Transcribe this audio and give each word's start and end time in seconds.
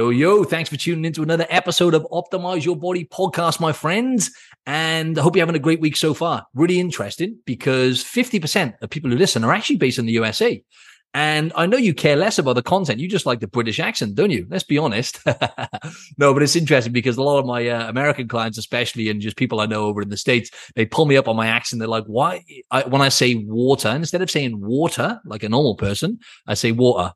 Yo, 0.00 0.08
yo, 0.08 0.44
thanks 0.44 0.70
for 0.70 0.78
tuning 0.78 1.04
into 1.04 1.22
another 1.22 1.46
episode 1.50 1.92
of 1.92 2.06
Optimize 2.10 2.64
Your 2.64 2.74
Body 2.74 3.04
podcast, 3.04 3.60
my 3.60 3.70
friends. 3.70 4.30
And 4.64 5.18
I 5.18 5.20
hope 5.20 5.36
you're 5.36 5.42
having 5.42 5.56
a 5.56 5.58
great 5.58 5.82
week 5.82 5.94
so 5.94 6.14
far. 6.14 6.46
Really 6.54 6.80
interesting 6.80 7.36
because 7.44 8.02
50% 8.02 8.80
of 8.80 8.88
people 8.88 9.10
who 9.10 9.18
listen 9.18 9.44
are 9.44 9.52
actually 9.52 9.76
based 9.76 9.98
in 9.98 10.06
the 10.06 10.12
USA. 10.12 10.64
And 11.12 11.52
I 11.54 11.66
know 11.66 11.76
you 11.76 11.92
care 11.92 12.16
less 12.16 12.38
about 12.38 12.54
the 12.54 12.62
content. 12.62 12.98
You 12.98 13.10
just 13.10 13.26
like 13.26 13.40
the 13.40 13.46
British 13.46 13.78
accent, 13.78 14.14
don't 14.14 14.30
you? 14.30 14.46
Let's 14.48 14.64
be 14.64 14.78
honest. 14.78 15.20
no, 16.16 16.32
but 16.32 16.42
it's 16.42 16.56
interesting 16.56 16.94
because 16.94 17.18
a 17.18 17.22
lot 17.22 17.38
of 17.38 17.44
my 17.44 17.68
uh, 17.68 17.86
American 17.86 18.26
clients, 18.26 18.56
especially, 18.56 19.10
and 19.10 19.20
just 19.20 19.36
people 19.36 19.60
I 19.60 19.66
know 19.66 19.84
over 19.84 20.00
in 20.00 20.08
the 20.08 20.16
States, 20.16 20.50
they 20.76 20.86
pull 20.86 21.04
me 21.04 21.18
up 21.18 21.28
on 21.28 21.36
my 21.36 21.48
accent. 21.48 21.78
They're 21.78 21.88
like, 21.88 22.06
why? 22.06 22.42
I, 22.70 22.84
when 22.84 23.02
I 23.02 23.10
say 23.10 23.34
water, 23.34 23.90
instead 23.90 24.22
of 24.22 24.30
saying 24.30 24.62
water 24.62 25.20
like 25.26 25.42
a 25.42 25.50
normal 25.50 25.76
person, 25.76 26.20
I 26.46 26.54
say 26.54 26.72
water. 26.72 27.12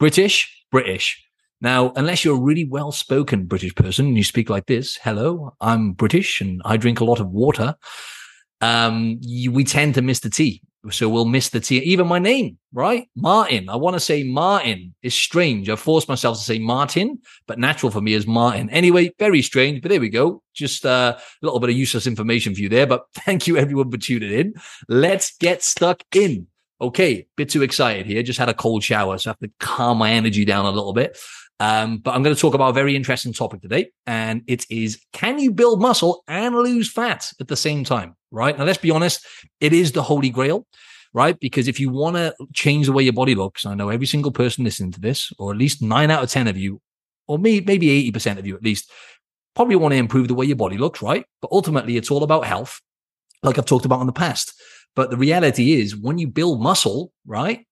British, 0.00 0.64
British. 0.72 1.22
Now, 1.60 1.92
unless 1.96 2.24
you're 2.24 2.36
a 2.36 2.40
really 2.40 2.66
well 2.68 2.92
spoken 2.92 3.46
British 3.46 3.74
person 3.74 4.06
and 4.06 4.16
you 4.16 4.24
speak 4.24 4.50
like 4.50 4.66
this, 4.66 4.96
hello, 4.96 5.54
I'm 5.60 5.92
British 5.92 6.40
and 6.40 6.60
I 6.64 6.76
drink 6.76 7.00
a 7.00 7.04
lot 7.04 7.20
of 7.20 7.30
water. 7.30 7.74
Um, 8.60 9.18
you, 9.20 9.52
we 9.52 9.64
tend 9.64 9.94
to 9.94 10.02
miss 10.02 10.20
the 10.20 10.30
T. 10.30 10.62
So 10.90 11.08
we'll 11.08 11.24
miss 11.24 11.48
the 11.48 11.60
T. 11.60 11.78
Even 11.78 12.06
my 12.06 12.18
name, 12.18 12.58
right? 12.72 13.08
Martin. 13.16 13.68
I 13.68 13.76
want 13.76 13.94
to 13.94 14.00
say 14.00 14.22
Martin. 14.22 14.94
It's 15.02 15.14
strange. 15.14 15.68
I 15.68 15.76
forced 15.76 16.08
myself 16.08 16.38
to 16.38 16.44
say 16.44 16.58
Martin, 16.58 17.18
but 17.46 17.58
natural 17.58 17.90
for 17.90 18.00
me 18.00 18.14
is 18.14 18.26
Martin. 18.26 18.70
Anyway, 18.70 19.12
very 19.18 19.42
strange, 19.42 19.82
but 19.82 19.90
there 19.90 20.00
we 20.00 20.08
go. 20.08 20.42
Just 20.54 20.86
uh, 20.86 21.16
a 21.16 21.44
little 21.44 21.58
bit 21.58 21.70
of 21.70 21.76
useless 21.76 22.06
information 22.06 22.54
for 22.54 22.60
you 22.60 22.68
there. 22.68 22.86
But 22.86 23.04
thank 23.14 23.46
you 23.46 23.56
everyone 23.56 23.90
for 23.90 23.96
tuning 23.96 24.32
in. 24.32 24.54
Let's 24.88 25.36
get 25.36 25.62
stuck 25.62 26.02
in. 26.14 26.46
Okay, 26.80 27.26
bit 27.36 27.48
too 27.48 27.62
excited 27.62 28.06
here. 28.06 28.22
Just 28.22 28.38
had 28.38 28.50
a 28.50 28.54
cold 28.54 28.84
shower, 28.84 29.16
so 29.16 29.30
I 29.30 29.32
have 29.32 29.38
to 29.38 29.50
calm 29.58 29.96
my 29.98 30.12
energy 30.12 30.44
down 30.44 30.66
a 30.66 30.70
little 30.70 30.92
bit. 30.92 31.18
Um, 31.58 31.98
but 31.98 32.14
I'm 32.14 32.22
going 32.22 32.34
to 32.34 32.40
talk 32.40 32.54
about 32.54 32.70
a 32.70 32.74
very 32.74 32.94
interesting 32.94 33.32
topic 33.32 33.62
today, 33.62 33.90
and 34.06 34.42
it 34.46 34.66
is 34.70 35.00
can 35.12 35.38
you 35.38 35.52
build 35.52 35.80
muscle 35.80 36.22
and 36.28 36.54
lose 36.54 36.90
fat 36.90 37.32
at 37.40 37.48
the 37.48 37.56
same 37.56 37.84
time? 37.84 38.14
Right 38.30 38.56
now, 38.58 38.64
let's 38.64 38.78
be 38.78 38.90
honest, 38.90 39.26
it 39.60 39.72
is 39.72 39.92
the 39.92 40.02
holy 40.02 40.28
grail, 40.28 40.66
right? 41.14 41.38
Because 41.38 41.68
if 41.68 41.80
you 41.80 41.88
want 41.88 42.16
to 42.16 42.34
change 42.52 42.86
the 42.86 42.92
way 42.92 43.04
your 43.04 43.14
body 43.14 43.34
looks, 43.34 43.64
I 43.64 43.74
know 43.74 43.88
every 43.88 44.06
single 44.06 44.32
person 44.32 44.64
listening 44.64 44.92
to 44.92 45.00
this, 45.00 45.32
or 45.38 45.52
at 45.52 45.58
least 45.58 45.80
nine 45.80 46.10
out 46.10 46.22
of 46.22 46.30
10 46.30 46.46
of 46.46 46.58
you, 46.58 46.80
or 47.26 47.38
maybe, 47.38 47.64
maybe 47.64 48.10
80% 48.12 48.38
of 48.38 48.46
you 48.46 48.54
at 48.54 48.62
least, 48.62 48.90
probably 49.54 49.76
want 49.76 49.92
to 49.92 49.98
improve 49.98 50.28
the 50.28 50.34
way 50.34 50.44
your 50.44 50.56
body 50.56 50.76
looks, 50.76 51.00
right? 51.00 51.24
But 51.40 51.52
ultimately, 51.52 51.96
it's 51.96 52.10
all 52.10 52.22
about 52.22 52.44
health, 52.44 52.82
like 53.42 53.56
I've 53.56 53.64
talked 53.64 53.86
about 53.86 54.00
in 54.02 54.06
the 54.06 54.12
past. 54.12 54.52
But 54.94 55.10
the 55.10 55.16
reality 55.16 55.80
is, 55.80 55.96
when 55.96 56.18
you 56.18 56.28
build 56.28 56.60
muscle, 56.60 57.12
right? 57.26 57.66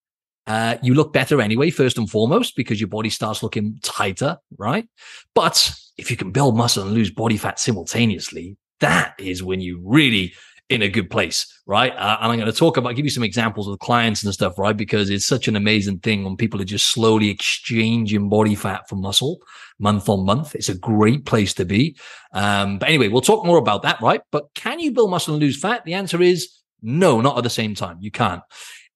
Uh, 0.46 0.76
you 0.82 0.94
look 0.94 1.12
better 1.12 1.40
anyway, 1.40 1.70
first 1.70 1.98
and 1.98 2.10
foremost, 2.10 2.56
because 2.56 2.80
your 2.80 2.88
body 2.88 3.10
starts 3.10 3.42
looking 3.42 3.78
tighter, 3.82 4.38
right? 4.58 4.86
But 5.34 5.74
if 5.96 6.10
you 6.10 6.16
can 6.16 6.32
build 6.32 6.56
muscle 6.56 6.84
and 6.84 6.92
lose 6.92 7.10
body 7.10 7.36
fat 7.36 7.58
simultaneously, 7.58 8.56
that 8.80 9.14
is 9.18 9.42
when 9.42 9.60
you 9.60 9.80
really 9.84 10.34
in 10.70 10.82
a 10.82 10.88
good 10.88 11.10
place, 11.10 11.46
right? 11.66 11.92
Uh, 11.92 12.16
and 12.20 12.32
I'm 12.32 12.38
going 12.38 12.50
to 12.50 12.58
talk 12.58 12.76
about, 12.76 12.96
give 12.96 13.04
you 13.04 13.10
some 13.10 13.22
examples 13.22 13.68
of 13.68 13.78
clients 13.80 14.24
and 14.24 14.32
stuff, 14.32 14.58
right? 14.58 14.76
Because 14.76 15.10
it's 15.10 15.26
such 15.26 15.46
an 15.46 15.56
amazing 15.56 15.98
thing 15.98 16.24
when 16.24 16.36
people 16.36 16.60
are 16.60 16.64
just 16.64 16.90
slowly 16.90 17.28
exchanging 17.28 18.28
body 18.30 18.54
fat 18.54 18.88
for 18.88 18.96
muscle 18.96 19.38
month 19.78 20.08
on 20.08 20.24
month. 20.24 20.54
It's 20.54 20.70
a 20.70 20.74
great 20.74 21.26
place 21.26 21.52
to 21.54 21.64
be. 21.64 21.96
Um, 22.32 22.78
but 22.78 22.88
anyway, 22.88 23.08
we'll 23.08 23.20
talk 23.20 23.44
more 23.44 23.58
about 23.58 23.82
that, 23.82 24.00
right? 24.00 24.22
But 24.30 24.46
can 24.54 24.80
you 24.80 24.92
build 24.92 25.10
muscle 25.10 25.34
and 25.34 25.42
lose 25.42 25.60
fat? 25.60 25.84
The 25.84 25.94
answer 25.94 26.22
is 26.22 26.50
no, 26.80 27.20
not 27.20 27.36
at 27.36 27.44
the 27.44 27.50
same 27.50 27.74
time. 27.74 27.98
You 28.00 28.10
can't. 28.10 28.42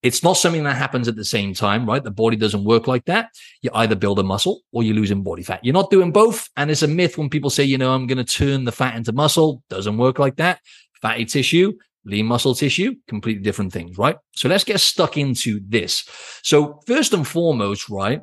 It's 0.03 0.23
not 0.23 0.37
something 0.37 0.63
that 0.63 0.77
happens 0.77 1.09
at 1.09 1.17
the 1.17 1.25
same 1.25 1.55
time, 1.55 1.89
right? 1.89 2.03
The 2.03 2.11
body 2.11 2.37
doesn't 2.37 2.65
work 2.65 2.87
like 2.87 3.05
that. 3.07 3.31
You 3.63 3.71
either 3.75 3.97
build 3.97 4.19
a 4.21 4.23
muscle 4.23 4.61
or 4.73 4.83
you're 4.85 4.95
losing 4.95 5.25
body 5.25 5.43
fat. 5.43 5.65
You're 5.65 5.75
not 5.75 5.91
doing 5.91 6.13
both. 6.13 6.49
And 6.57 6.71
it's 6.71 6.83
a 6.83 6.89
myth 6.89 7.19
when 7.19 7.29
people 7.29 7.51
say, 7.51 7.65
you 7.65 7.79
know, 7.79 7.93
I'm 7.93 8.07
going 8.07 8.25
to 8.25 8.25
turn 8.25 8.65
the 8.65 8.73
fat 8.73 8.95
into 8.95 9.13
muscle. 9.13 9.63
Doesn't 9.69 9.99
work 9.99 10.21
like 10.21 10.37
that. 10.37 10.61
Fatty 11.03 11.25
tissue, 11.25 11.73
lean 12.05 12.27
muscle 12.27 12.55
tissue, 12.55 12.95
completely 13.09 13.43
different 13.43 13.73
things, 13.73 13.99
right? 13.99 14.17
So 14.35 14.49
let's 14.49 14.65
get 14.65 14.81
stuck 14.81 15.17
into 15.17 15.61
this. 15.69 16.09
So 16.43 16.81
first 16.87 17.13
and 17.13 17.27
foremost, 17.27 17.89
right 17.89 18.21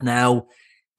now, 0.00 0.46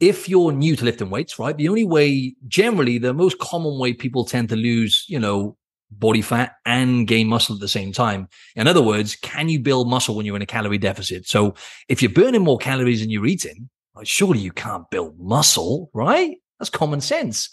if 0.02 0.28
you're 0.28 0.52
new 0.52 0.76
to 0.76 0.84
lifting 0.84 1.10
weights, 1.10 1.38
right, 1.38 1.56
the 1.56 1.70
only 1.70 1.86
way, 1.86 2.36
generally, 2.48 2.98
the 2.98 3.14
most 3.14 3.40
common 3.40 3.78
way 3.78 3.94
people 3.94 4.26
tend 4.26 4.50
to 4.50 4.56
lose, 4.56 5.06
you 5.08 5.20
know, 5.20 5.58
body 5.92 6.22
fat 6.22 6.54
and 6.66 7.08
gain 7.08 7.28
muscle 7.28 7.56
at 7.56 7.62
the 7.62 7.68
same 7.68 7.92
time. 7.92 8.28
In 8.56 8.68
other 8.68 8.82
words, 8.82 9.16
can 9.16 9.50
you 9.50 9.60
build 9.60 9.90
muscle 9.90 10.16
when 10.16 10.26
you're 10.26 10.36
in 10.36 10.42
a 10.42 10.48
calorie 10.48 10.78
deficit? 10.78 11.28
So 11.28 11.54
if 11.90 12.02
you're 12.02 12.12
burning 12.12 12.44
more 12.44 12.58
calories 12.58 13.02
than 13.02 13.10
you're 13.10 13.26
eating, 13.26 13.70
surely 14.04 14.40
you 14.40 14.52
can't 14.52 14.90
build 14.90 15.20
muscle, 15.20 15.90
right? 15.94 16.38
That's 16.60 16.70
common 16.70 17.02
sense. 17.02 17.50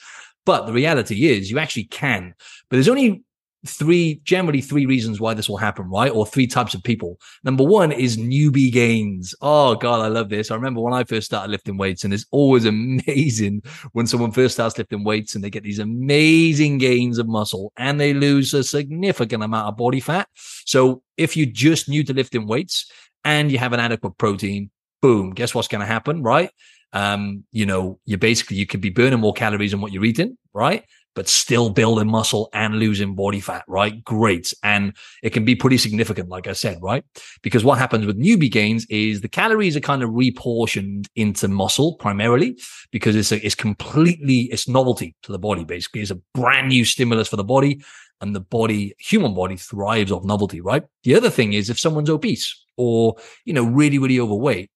But 0.47 0.66
the 0.66 0.72
reality 0.72 1.26
is 1.26 1.50
you 1.50 1.59
actually 1.59 1.84
can. 1.84 2.34
But 2.71 2.76
there's 2.76 2.88
only 2.88 3.25
three, 3.66 4.20
generally 4.24 4.60
three 4.60 4.86
reasons 4.86 5.20
why 5.20 5.34
this 5.34 5.48
will 5.48 5.56
happen, 5.56 5.88
right? 5.91 6.12
Or 6.12 6.24
three 6.26 6.46
types 6.46 6.74
of 6.74 6.82
people. 6.82 7.19
Number 7.44 7.64
one 7.64 7.92
is 7.92 8.16
newbie 8.16 8.72
gains. 8.72 9.34
Oh 9.41 9.74
God, 9.74 10.00
I 10.00 10.08
love 10.08 10.28
this. 10.28 10.50
I 10.50 10.54
remember 10.54 10.80
when 10.80 10.94
I 10.94 11.04
first 11.04 11.26
started 11.26 11.50
lifting 11.50 11.76
weights 11.76 12.04
and 12.04 12.14
it's 12.14 12.26
always 12.30 12.64
amazing 12.66 13.62
when 13.92 14.06
someone 14.06 14.32
first 14.32 14.54
starts 14.54 14.78
lifting 14.78 15.04
weights 15.04 15.34
and 15.34 15.42
they 15.42 15.50
get 15.50 15.62
these 15.62 15.78
amazing 15.78 16.78
gains 16.78 17.19
of 17.19 17.28
muscle 17.28 17.72
and 17.76 18.00
they 18.00 18.14
lose 18.14 18.54
a 18.54 18.62
significant 18.62 19.42
amount 19.42 19.69
of 19.69 19.76
body 19.76 20.00
fat. 20.00 20.28
So 20.64 21.02
if 21.16 21.36
you're 21.36 21.46
just 21.46 21.88
new 21.88 22.04
to 22.04 22.14
lifting 22.14 22.46
weights 22.46 22.90
and 23.25 23.50
you 23.50 23.58
have 23.58 23.72
an 23.72 23.80
adequate 23.80 24.19
protein, 24.19 24.70
boom, 25.02 25.30
guess 25.30 25.54
what's 25.54 25.69
going 25.69 25.80
to 25.80 25.86
happen, 25.86 26.22
right? 26.22 26.50
Um, 26.92 27.44
you 27.52 27.66
know, 27.66 27.98
you 28.06 28.16
basically, 28.16 28.56
you 28.56 28.66
could 28.66 28.80
be 28.80 28.90
burning 28.90 29.20
more 29.20 29.34
calories 29.34 29.72
than 29.72 29.80
what 29.80 29.92
you're 29.92 30.04
eating, 30.04 30.38
right? 30.54 30.84
But 31.14 31.28
still 31.28 31.70
building 31.70 32.08
muscle 32.08 32.48
and 32.52 32.76
losing 32.76 33.14
body 33.14 33.41
fat, 33.41 33.64
right? 33.66 34.04
Great. 34.04 34.52
And 34.62 34.96
it 35.22 35.30
can 35.30 35.44
be 35.44 35.56
pretty 35.56 35.78
significant, 35.78 36.28
like 36.28 36.46
I 36.46 36.52
said, 36.52 36.78
right? 36.80 37.04
Because 37.42 37.64
what 37.64 37.78
happens 37.78 38.06
with 38.06 38.19
newbie 38.19 38.50
gains 38.50 38.86
is 38.86 39.20
the 39.20 39.28
calories 39.28 39.76
are 39.76 39.80
kind 39.80 40.02
of 40.02 40.10
reportioned 40.12 41.08
into 41.16 41.48
muscle 41.48 41.96
primarily 41.96 42.56
because 42.92 43.16
it's 43.16 43.32
a, 43.32 43.44
it's 43.44 43.54
completely, 43.54 44.42
it's 44.52 44.69
novelty 44.69 45.16
to 45.24 45.32
the 45.32 45.38
body, 45.38 45.64
basically. 45.64 46.02
It's 46.02 46.12
a 46.12 46.20
brand 46.34 46.69
new 46.69 46.84
stimulus 46.84 47.28
for 47.28 47.36
the 47.36 47.44
body 47.44 47.82
and 48.20 48.34
the 48.34 48.40
body, 48.40 48.94
human 48.98 49.34
body 49.34 49.56
thrives 49.56 50.12
off 50.12 50.25
novelty, 50.25 50.60
right? 50.60 50.84
The 51.04 51.14
other 51.14 51.30
thing 51.30 51.52
is 51.52 51.70
if 51.70 51.78
someone's 51.78 52.10
obese 52.10 52.64
or, 52.76 53.16
you 53.44 53.52
know, 53.52 53.64
really, 53.64 53.98
really 53.98 54.20
overweight, 54.20 54.70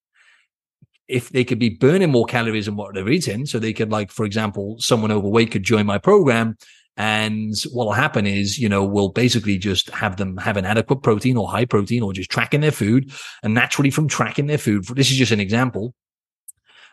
if 1.07 1.29
they 1.29 1.43
could 1.43 1.59
be 1.59 1.69
burning 1.69 2.11
more 2.11 2.25
calories 2.25 2.65
than 2.65 2.75
what 2.75 2.93
they're 2.93 3.09
eating, 3.09 3.45
so 3.45 3.59
they 3.59 3.73
could, 3.73 3.91
like, 3.91 4.11
for 4.11 4.25
example, 4.25 4.77
someone 4.79 5.11
overweight 5.11 5.51
could 5.51 5.63
join 5.63 5.85
my 5.85 5.97
program. 5.97 6.57
And 6.95 7.55
what 7.71 7.85
will 7.85 7.93
happen 7.93 8.27
is, 8.27 8.59
you 8.59 8.69
know, 8.69 8.85
we'll 8.85 9.09
basically 9.09 9.57
just 9.57 9.89
have 9.89 10.17
them 10.17 10.37
have 10.37 10.57
an 10.57 10.65
adequate 10.65 11.01
protein 11.01 11.37
or 11.37 11.49
high 11.49 11.65
protein 11.65 12.03
or 12.03 12.13
just 12.13 12.29
tracking 12.29 12.61
their 12.61 12.71
food. 12.71 13.11
And 13.41 13.53
naturally 13.53 13.89
from 13.89 14.07
tracking 14.07 14.45
their 14.45 14.59
food, 14.59 14.85
this 14.95 15.09
is 15.09 15.17
just 15.17 15.31
an 15.31 15.39
example. 15.39 15.95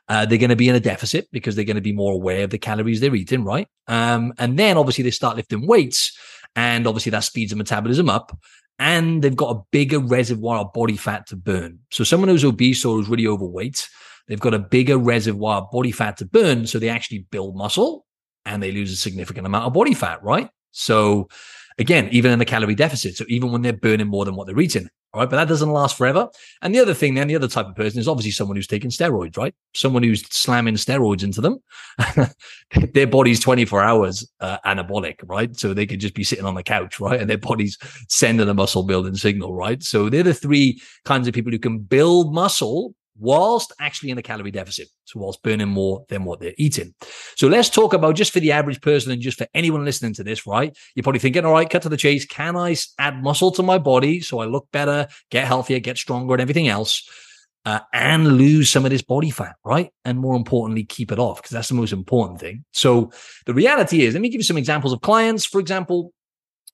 Uh, 0.09 0.25
they're 0.25 0.39
going 0.39 0.51
to 0.51 0.57
be 0.57 0.69
in 0.69 0.75
a 0.75 0.81
deficit 0.81 1.29
because 1.31 1.55
they're 1.55 1.67
going 1.67 1.77
to 1.77 1.83
be 1.83 1.93
more 1.93 2.15
aware 2.15 2.45
of 2.45 2.51
the 2.51 2.59
calories 2.59 3.01
they're 3.01 3.15
eating, 3.15 3.45
right? 3.45 3.69
Um, 3.87 4.33
and 4.39 4.59
then 4.59 4.77
obviously 4.77 5.05
they 5.05 5.11
start 5.11 5.37
lifting 5.37 5.67
weights 5.67 6.19
and 6.57 6.87
obviously 6.87 7.11
that 7.11 7.21
speeds 7.21 7.51
the 7.51 7.57
metabolism 7.57 8.09
up 8.09 8.37
and 8.81 9.21
they've 9.23 9.37
got 9.37 9.55
a 9.55 9.61
bigger 9.71 10.01
reservoir 10.01 10.59
of 10.61 10.73
body 10.73 10.97
fat 10.97 11.27
to 11.27 11.37
burn. 11.37 11.79
So 11.91 12.03
someone 12.03 12.31
who's 12.31 12.45
obese 12.45 12.83
or 12.85 12.97
who's 12.97 13.11
really 13.11 13.27
overweight, 13.27 13.89
they've 14.27 14.41
got 14.41 14.55
a 14.55 14.59
bigger 14.59 14.97
reservoir 14.97 15.59
of 15.59 15.71
body 15.71 15.93
fat 15.93 16.17
to 16.17 16.25
burn. 16.25 16.67
So 16.67 16.79
they 16.79 16.89
actually 16.89 17.27
build 17.31 17.57
muscle 17.57 18.07
and 18.47 18.63
they 18.63 18.73
lose 18.73 18.91
a 18.91 18.97
significant 18.97 19.47
amount 19.47 19.67
of 19.67 19.75
body 19.75 19.93
fat, 19.93 20.23
right? 20.23 20.49
So 20.71 21.29
again, 21.79 22.09
even 22.11 22.33
in 22.33 22.41
a 22.41 22.47
calorie 22.47 22.75
deficit. 22.75 23.17
So 23.17 23.27
even 23.29 23.53
when 23.53 23.61
they're 23.61 23.75
burning 23.75 24.09
more 24.09 24.25
than 24.25 24.35
what 24.35 24.47
they're 24.47 24.59
eating, 24.59 24.89
all 25.13 25.21
right, 25.21 25.29
but 25.29 25.37
that 25.37 25.49
doesn't 25.49 25.71
last 25.71 25.97
forever. 25.97 26.29
And 26.63 26.73
the 26.73 26.79
other 26.79 26.95
thing, 26.95 27.15
then 27.15 27.27
the 27.27 27.35
other 27.35 27.49
type 27.49 27.67
of 27.67 27.75
person 27.75 27.99
is 27.99 28.07
obviously 28.07 28.31
someone 28.31 28.57
who's 28.57 28.69
taking 28.69 28.91
steroids, 28.91 29.37
right? 29.37 29.53
Someone 29.75 30.05
who's 30.05 30.25
slamming 30.33 30.75
steroids 30.75 31.25
into 31.25 31.41
them. 31.41 31.59
their 32.95 33.09
body's 33.09 33.41
24 33.41 33.83
hours 33.83 34.31
uh, 34.39 34.59
anabolic, 34.65 35.17
right? 35.25 35.57
So 35.57 35.75
they 35.75 35.87
could 35.87 35.99
just 35.99 36.15
be 36.15 36.23
sitting 36.23 36.45
on 36.45 36.55
the 36.55 36.63
couch, 36.63 37.01
right? 37.01 37.21
And 37.21 37.29
their 37.29 37.39
body's 37.39 37.77
sending 38.09 38.49
a 38.49 38.55
muscle 38.55 38.85
building 38.85 39.17
signal, 39.17 39.53
right? 39.53 39.83
So 39.83 40.09
they're 40.11 40.23
the 40.23 40.33
three 40.33 40.81
kinds 41.05 41.27
of 41.27 41.35
people 41.35 41.51
who 41.51 41.59
can 41.59 41.81
build 41.81 42.33
muscle 42.33 42.95
whilst 43.21 43.73
actually 43.79 44.11
in 44.11 44.19
a 44.19 44.23
calorie 44.23 44.51
deficit. 44.51 44.89
So 45.05 45.21
whilst 45.21 45.43
burning 45.43 45.69
more 45.69 46.05
than 46.09 46.25
what 46.25 46.41
they're 46.41 46.55
eating. 46.57 46.95
So 47.37 47.47
let's 47.47 47.69
talk 47.69 47.93
about 47.93 48.17
just 48.17 48.33
for 48.33 48.41
the 48.41 48.53
average 48.53 48.81
person 48.81 49.13
and 49.13 49.21
just 49.21 49.39
for 49.39 49.47
anyone 49.55 49.85
listening 49.85 50.15
to 50.15 50.25
this, 50.25 50.47
right? 50.47 50.77
You're 50.95 51.03
probably 51.03 51.21
thinking, 51.21 51.45
all 51.45 51.53
right, 51.53 51.69
cut 51.69 51.83
to 51.83 51.89
the 51.89 51.97
chase. 51.97 52.25
Can 52.25 52.57
I 52.57 52.75
add 52.99 53.23
muscle 53.23 53.53
to 53.53 53.63
my 53.63 53.79
body 53.79 54.21
so 54.21 54.41
I 54.41 54.47
look 54.47 54.69
better, 54.73 55.07
get 55.31 55.47
healthier, 55.47 55.79
get 55.79 55.99
stronger 55.99 56.35
and 56.35 56.41
everything 56.41 56.69
else? 56.69 57.09
Uh, 57.67 57.81
and 57.93 58.39
lose 58.39 58.71
some 58.71 58.87
of 58.87 58.91
this 58.91 59.03
body 59.03 59.29
fat, 59.29 59.55
right? 59.67 59.91
And 60.07 60.19
more 60.19 60.35
importantly, 60.35 60.83
keep 60.83 61.13
it 61.13 61.19
off 61.19 61.43
because 61.43 61.51
that's 61.51 61.69
the 61.69 61.75
most 61.75 61.93
important 61.93 62.41
thing. 62.41 62.65
So 62.73 63.13
the 63.45 63.53
reality 63.53 64.01
is, 64.01 64.15
let 64.15 64.23
me 64.23 64.31
give 64.31 64.39
you 64.39 64.45
some 64.45 64.57
examples 64.57 64.95
of 64.95 65.03
clients. 65.03 65.45
For 65.45 65.61
example, 65.61 66.15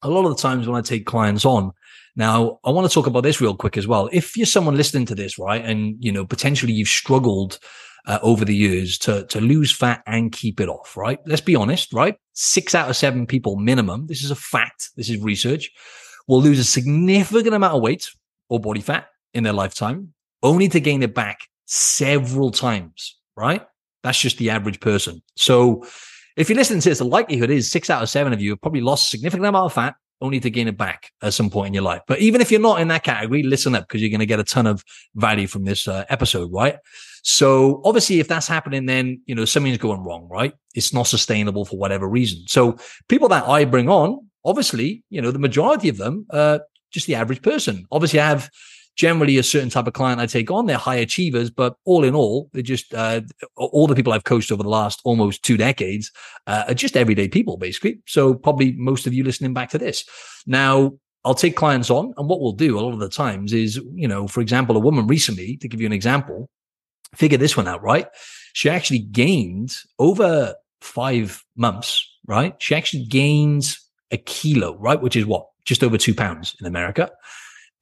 a 0.03 0.09
lot 0.09 0.25
of 0.25 0.37
the 0.37 0.41
times 0.41 0.69
when 0.69 0.77
I 0.77 0.83
take 0.83 1.05
clients 1.05 1.45
on, 1.45 1.73
now, 2.17 2.59
I 2.65 2.71
want 2.71 2.89
to 2.89 2.95
talk 2.95 3.07
about 3.07 3.23
this 3.23 3.41
real 3.41 3.55
quick 3.55 3.77
as 3.77 3.87
well. 3.87 4.09
If 4.11 4.37
you're 4.37 4.47
someone 4.47 4.77
listening 4.77 5.05
to 5.07 5.15
this, 5.15 5.39
right, 5.39 5.63
and 5.63 5.97
you 6.01 6.11
know 6.11 6.25
potentially 6.27 6.73
you've 6.73 6.89
struggled 6.89 7.59
uh, 8.07 8.19
over 8.23 8.45
the 8.45 8.55
years 8.55 8.99
to, 8.99 9.25
to 9.27 9.41
lose 9.41 9.71
fat 9.71 10.03
and 10.07 10.33
keep 10.33 10.61
it 10.61 10.69
off, 10.69 10.97
right? 10.97 11.19
Let's 11.27 11.41
be 11.41 11.57
honest, 11.57 11.93
right? 11.93 12.17
Six 12.33 12.75
out 12.75 12.89
of 12.89 12.97
seven 12.97 13.27
people 13.27 13.57
minimum, 13.57 14.07
this 14.07 14.23
is 14.23 14.31
a 14.31 14.37
fact, 14.37 14.91
this 14.97 15.11
is 15.11 15.21
research, 15.21 15.71
will 16.29 16.41
lose 16.41 16.59
a 16.59 16.65
significant 16.65 17.55
amount 17.55 17.75
of 17.75 17.83
weight 17.83 18.09
or 18.49 18.61
body 18.61 18.81
fat 18.81 19.09
in 19.35 19.43
their 19.43 19.53
lifetime, 19.53 20.15
only 20.43 20.69
to 20.69 20.81
gain 20.81 21.03
it 21.03 21.15
back 21.15 21.41
several 21.67 22.51
times, 22.51 23.19
right? 23.37 23.67
That's 24.03 24.21
just 24.21 24.39
the 24.39 24.51
average 24.51 24.81
person. 24.81 25.21
So 25.37 25.85
if 26.37 26.49
you're 26.49 26.57
listening 26.57 26.81
to 26.81 26.89
this, 26.89 26.99
the 26.99 27.05
likelihood 27.05 27.51
is 27.51 27.71
six 27.71 27.91
out 27.91 28.03
of 28.03 28.09
seven 28.09 28.33
of 28.33 28.41
you 28.41 28.51
have 28.51 28.61
probably 28.61 28.83
lost 28.83 29.07
a 29.07 29.09
significant 29.09 29.47
amount 29.47 29.67
of 29.67 29.73
fat 29.73 29.97
only 30.21 30.41
to 30.41 30.51
gain 30.51 30.69
it 30.69 30.77
back 30.77 31.11
at 31.23 31.35
some 31.35 31.51
point 31.51 31.69
in 31.69 31.75
your 31.75 31.83
life. 31.83 32.03
But 32.07 32.21
even 32.21 32.41
if 32.41 32.51
you're 32.51 32.61
not 32.61 32.81
in 32.81 32.89
that 32.89 33.05
category, 33.05 33.43
listen 33.43 33.75
up 33.75 33.87
because 33.87 34.01
you're 34.01 34.11
going 34.11 34.21
to 34.21 34.27
get 34.27 34.41
a 34.41 34.45
ton 34.45 34.67
of 34.67 34.85
value 35.15 35.47
from 35.47 35.65
this 35.65 35.87
uh, 35.87 36.05
episode, 36.09 36.51
right? 36.53 36.77
So 37.23 37.83
obviously, 37.85 38.21
if 38.21 38.29
that's 38.29 38.47
happening, 38.47 38.87
then 38.87 39.21
you 39.27 39.35
know 39.35 39.45
something's 39.45 39.79
going 39.79 40.01
wrong, 40.01 40.29
right? 40.31 40.55
It's 40.75 40.93
not 40.93 41.07
sustainable 41.09 41.65
for 41.65 41.77
whatever 41.77 42.09
reason. 42.09 42.45
So 42.47 42.77
people 43.09 43.29
that 43.29 43.45
I 43.49 43.65
bring 43.65 43.89
on, 43.89 44.29
obviously, 44.45 45.03
you 45.11 45.21
know, 45.21 45.33
the 45.33 45.39
majority 45.39 45.89
of 45.89 45.97
them, 45.97 46.27
uh, 46.31 46.61
just 46.93 47.07
the 47.07 47.17
average 47.17 47.43
person. 47.43 47.85
Obviously, 47.91 48.21
I 48.21 48.29
have 48.29 48.49
generally 48.97 49.37
a 49.37 49.43
certain 49.43 49.69
type 49.69 49.87
of 49.87 49.93
client 49.93 50.21
I 50.21 50.27
take 50.27 50.51
on. 50.51 50.67
They're 50.67 50.79
high 50.79 50.97
achievers, 50.97 51.51
but 51.51 51.77
all 51.85 52.03
in 52.03 52.15
all, 52.15 52.51
they're 52.53 52.63
just 52.63 52.93
uh, 52.95 53.21
all 53.57 53.87
the 53.87 53.95
people 53.95 54.13
I've 54.13 54.25
coached 54.25 54.51
over 54.51 54.63
the 54.63 54.69
last 54.69 55.01
almost 55.05 55.43
two 55.43 55.57
decades 55.57 56.11
uh, 56.47 56.65
are 56.69 56.75
just 56.75 56.97
everyday 56.97 57.29
people, 57.29 57.59
basically. 57.59 58.01
So 58.07 58.35
probably 58.35 58.73
most 58.73 59.07
of 59.07 59.13
you 59.13 59.23
listening 59.23 59.55
back 59.55 59.71
to 59.71 59.79
this 59.79 60.05
now. 60.47 60.93
I'll 61.25 61.35
take 61.35 61.57
clients 61.57 61.91
on, 61.91 62.15
and 62.17 62.29
what 62.29 62.41
we'll 62.41 62.53
do 62.53 62.79
a 62.79 62.81
lot 62.81 62.93
of 62.93 63.01
the 63.01 63.09
times 63.09 63.53
is, 63.53 63.81
you 63.95 64.07
know, 64.07 64.29
for 64.29 64.41
example, 64.41 64.77
a 64.77 64.79
woman 64.79 65.09
recently, 65.09 65.57
to 65.57 65.67
give 65.67 65.81
you 65.81 65.87
an 65.87 65.93
example, 65.93 66.49
figure 67.17 67.37
this 67.37 67.57
one 67.57 67.67
out, 67.67 67.83
right? 67.83 68.07
She 68.53 68.71
actually 68.71 69.01
gained 69.01 69.75
over 69.99 70.55
five 70.81 71.43
months, 71.57 72.09
right? 72.29 72.55
She 72.63 72.77
actually 72.77 73.07
gained 73.07 73.77
a 74.13 74.19
kilo, 74.19 74.79
right? 74.79 75.03
Which 75.03 75.17
is 75.17 75.27
what? 75.27 75.49
Just 75.65 75.83
over 75.83 75.99
two 75.99 76.15
pounds 76.15 76.55
in 76.61 76.67
America 76.69 77.11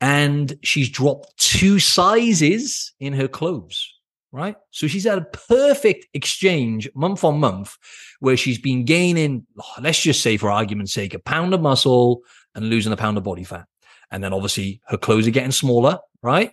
and 0.01 0.59
she's 0.63 0.89
dropped 0.89 1.37
two 1.37 1.79
sizes 1.79 2.93
in 3.01 3.13
her 3.13 3.29
clothes 3.29 3.95
right? 4.35 4.57
So 4.73 4.89
she's 4.89 5.05
had 5.05 5.19
a 5.19 5.25
perfect 5.49 6.09
exchange 6.13 6.91
month 6.97 7.23
on 7.23 7.39
month 7.39 7.79
where 8.19 8.37
she's 8.37 8.59
been 8.59 8.85
gaining, 8.85 9.47
let's 9.81 10.03
just 10.03 10.23
say 10.23 10.37
for 10.37 10.51
argument's 10.51 10.93
sake, 10.93 11.15
a 11.15 11.21
pound 11.21 11.55
of 11.55 11.61
muscle 11.61 12.23
and 12.57 12.69
losing 12.69 12.93
a 12.93 12.97
pound 12.97 13.17
of 13.17 13.23
body 13.23 13.45
fat. 13.45 13.67
And 14.11 14.25
then 14.25 14.33
obviously 14.33 14.81
her 14.89 14.97
clothes 14.97 15.29
are 15.29 15.31
getting 15.31 15.53
smaller, 15.53 16.01
right? 16.21 16.51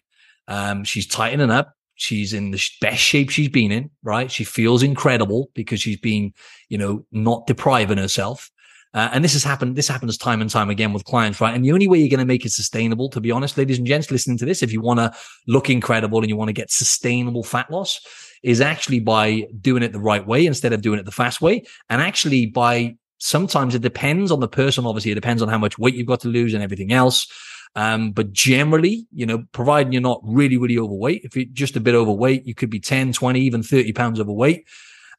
Um, 0.48 0.84
she's 0.84 1.08
tightening 1.08 1.50
up. 1.50 1.74
She's 1.96 2.34
in 2.34 2.52
the 2.52 2.64
best 2.82 3.00
shape 3.00 3.32
she's 3.32 3.50
been 3.50 3.72
in, 3.72 3.90
right? 4.04 4.30
She 4.30 4.44
feels 4.44 4.84
incredible 4.84 5.50
because 5.56 5.82
she's 5.82 6.00
been, 6.00 6.34
you 6.70 6.78
know, 6.78 7.04
not 7.12 7.48
depriving 7.48 7.98
herself. 7.98 8.51
Uh, 8.94 9.10
and 9.14 9.24
this 9.24 9.34
has 9.34 9.44
happened. 9.44 9.76
This 9.76 9.88
happens 9.88 10.18
time 10.18 10.42
and 10.42 10.50
time 10.50 10.70
again 10.70 10.92
with 10.92 11.06
clients, 11.06 11.40
right? 11.40 11.56
And 11.56 11.64
the 11.64 11.72
only 11.72 11.88
way 11.88 11.98
you're 12.00 12.10
going 12.10 12.20
to 12.20 12.26
make 12.26 12.46
it 12.46 12.52
sustainable, 12.52 13.10
to 13.10 13.22
be 13.22 13.32
honest, 13.32 13.58
ladies 13.58 13.78
and 13.78 13.88
gents, 13.88 14.12
listening 14.12 14.38
to 14.40 14.46
this, 14.46 14.62
if 14.62 14.74
you 14.74 14.82
want 14.82 15.00
to 15.00 15.14
look 15.48 15.70
incredible 15.70 16.20
and 16.20 16.30
you 16.30 16.36
want 16.36 16.50
to 16.50 16.54
get 16.54 16.70
sustainable 16.70 17.44
fat 17.44 17.72
loss, 17.72 18.02
is 18.44 18.60
actually 18.60 19.00
by 19.00 19.48
doing 19.62 19.84
it 19.84 19.94
the 19.94 20.00
right 20.00 20.26
way 20.28 20.46
instead 20.46 20.74
of 20.74 20.82
doing 20.82 21.00
it 21.00 21.06
the 21.06 21.12
fast 21.12 21.42
way, 21.42 21.64
and 21.90 22.02
actually 22.02 22.48
by 22.48 22.96
sometimes 23.20 23.76
it 23.76 23.82
depends 23.82 24.32
on 24.32 24.40
the 24.40 24.48
person. 24.48 24.86
Obviously, 24.86 25.12
it 25.12 25.16
depends 25.16 25.42
on 25.42 25.48
how 25.48 25.58
much 25.58 25.78
weight 25.78 25.96
you've 25.96 26.08
got 26.08 26.20
to 26.22 26.28
lose 26.28 26.54
and 26.54 26.64
everything 26.64 26.92
else. 26.92 27.28
Um, 27.76 28.12
but 28.12 28.34
generally, 28.34 29.08
you 29.14 29.26
know, 29.26 29.46
providing 29.54 29.94
you're 29.94 30.02
not 30.02 30.20
really, 30.24 30.58
really 30.58 30.78
overweight, 30.78 31.22
if 31.24 31.38
you're 31.38 31.46
just 31.54 31.78
a 31.78 31.80
bit 31.80 31.96
overweight, 31.96 32.46
you 32.46 32.54
could 32.54 32.70
be 32.70 32.82
10, 32.82 33.14
20, 33.14 33.40
even 33.40 33.64
30 33.64 33.94
pounds 33.94 34.20
overweight 34.20 34.66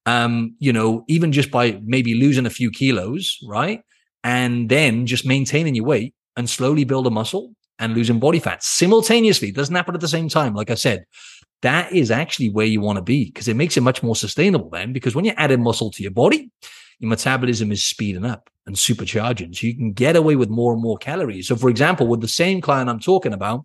um, 0.06 0.56
you 0.58 0.72
know, 0.72 1.04
even 1.08 1.32
just 1.32 1.50
by 1.50 1.80
maybe 1.84 2.14
losing 2.14 2.46
a 2.46 2.50
few 2.50 2.70
kilos, 2.70 3.38
right? 3.46 3.80
And 4.24 4.68
then 4.68 5.06
just 5.06 5.26
maintaining 5.26 5.74
your 5.74 5.84
weight 5.84 6.14
and 6.36 6.48
slowly 6.48 6.84
build 6.84 7.06
a 7.06 7.10
muscle 7.10 7.54
and 7.78 7.94
losing 7.94 8.20
body 8.20 8.38
fat 8.38 8.62
simultaneously. 8.62 9.48
It 9.48 9.56
doesn't 9.56 9.74
happen 9.74 9.94
at 9.94 10.00
the 10.00 10.08
same 10.08 10.28
time. 10.28 10.54
Like 10.54 10.70
I 10.70 10.74
said, 10.74 11.04
that 11.62 11.92
is 11.92 12.10
actually 12.10 12.50
where 12.50 12.66
you 12.66 12.80
want 12.80 12.96
to 12.96 13.02
be 13.02 13.26
because 13.26 13.48
it 13.48 13.56
makes 13.56 13.76
it 13.76 13.82
much 13.82 14.02
more 14.02 14.16
sustainable 14.16 14.70
then. 14.70 14.92
Because 14.92 15.14
when 15.14 15.24
you're 15.24 15.34
adding 15.36 15.62
muscle 15.62 15.90
to 15.90 16.02
your 16.02 16.12
body, 16.12 16.50
your 16.98 17.08
metabolism 17.08 17.72
is 17.72 17.84
speeding 17.84 18.24
up 18.24 18.50
and 18.66 18.76
supercharging. 18.76 19.54
So 19.54 19.66
you 19.66 19.74
can 19.74 19.92
get 19.92 20.16
away 20.16 20.36
with 20.36 20.48
more 20.48 20.72
and 20.72 20.82
more 20.82 20.98
calories. 20.98 21.48
So, 21.48 21.56
for 21.56 21.68
example, 21.68 22.06
with 22.06 22.20
the 22.20 22.28
same 22.28 22.60
client 22.60 22.88
I'm 22.88 23.00
talking 23.00 23.32
about, 23.32 23.64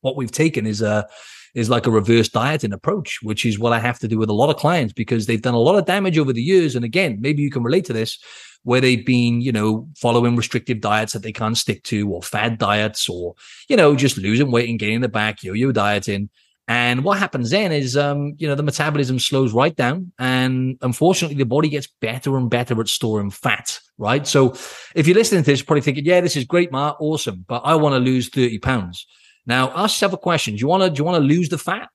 what 0.00 0.16
we've 0.16 0.30
taken 0.30 0.66
is 0.66 0.82
a 0.82 1.08
is 1.54 1.70
like 1.70 1.86
a 1.86 1.90
reverse 1.90 2.28
dieting 2.28 2.72
approach, 2.72 3.20
which 3.22 3.46
is 3.46 3.58
what 3.58 3.72
I 3.72 3.78
have 3.78 3.98
to 4.00 4.08
do 4.08 4.18
with 4.18 4.28
a 4.28 4.34
lot 4.34 4.50
of 4.50 4.56
clients 4.56 4.92
because 4.92 5.26
they've 5.26 5.40
done 5.40 5.54
a 5.54 5.58
lot 5.58 5.76
of 5.76 5.86
damage 5.86 6.18
over 6.18 6.32
the 6.32 6.42
years. 6.42 6.74
And 6.74 6.84
again, 6.84 7.18
maybe 7.20 7.42
you 7.42 7.50
can 7.50 7.62
relate 7.62 7.84
to 7.86 7.92
this 7.92 8.18
where 8.64 8.80
they've 8.80 9.04
been, 9.04 9.40
you 9.40 9.52
know, 9.52 9.88
following 9.96 10.36
restrictive 10.36 10.80
diets 10.80 11.12
that 11.12 11.22
they 11.22 11.32
can't 11.32 11.56
stick 11.56 11.82
to 11.84 12.10
or 12.10 12.22
fad 12.22 12.58
diets 12.58 13.08
or, 13.08 13.34
you 13.68 13.76
know, 13.76 13.94
just 13.94 14.16
losing 14.18 14.50
weight 14.50 14.68
and 14.68 14.78
gaining 14.78 15.02
the 15.02 15.08
back, 15.08 15.42
yo-yo 15.42 15.70
dieting. 15.70 16.28
And 16.66 17.04
what 17.04 17.18
happens 17.18 17.50
then 17.50 17.72
is, 17.72 17.94
um, 17.94 18.34
you 18.38 18.48
know, 18.48 18.54
the 18.54 18.62
metabolism 18.62 19.18
slows 19.18 19.52
right 19.52 19.76
down. 19.76 20.12
And 20.18 20.78
unfortunately, 20.80 21.36
the 21.36 21.44
body 21.44 21.68
gets 21.68 21.88
better 22.00 22.38
and 22.38 22.48
better 22.48 22.80
at 22.80 22.88
storing 22.88 23.30
fat, 23.30 23.78
right? 23.98 24.26
So 24.26 24.54
if 24.94 25.06
you're 25.06 25.14
listening 25.14 25.42
to 25.42 25.50
this, 25.50 25.60
you're 25.60 25.66
probably 25.66 25.82
thinking, 25.82 26.06
yeah, 26.06 26.22
this 26.22 26.36
is 26.36 26.44
great, 26.44 26.72
Mark. 26.72 26.96
Awesome. 27.00 27.44
But 27.46 27.62
I 27.66 27.74
want 27.74 27.92
to 27.92 27.98
lose 27.98 28.30
30 28.30 28.60
pounds. 28.60 29.06
Now, 29.46 29.70
ask 29.70 29.96
yourself 29.96 30.14
a 30.14 30.18
question: 30.18 30.54
Do 30.54 30.60
you 30.60 30.68
want 30.68 30.82
to 30.82 30.90
do 30.90 31.00
you 31.00 31.04
want 31.04 31.22
to 31.22 31.26
lose 31.26 31.48
the 31.48 31.58
fat 31.58 31.88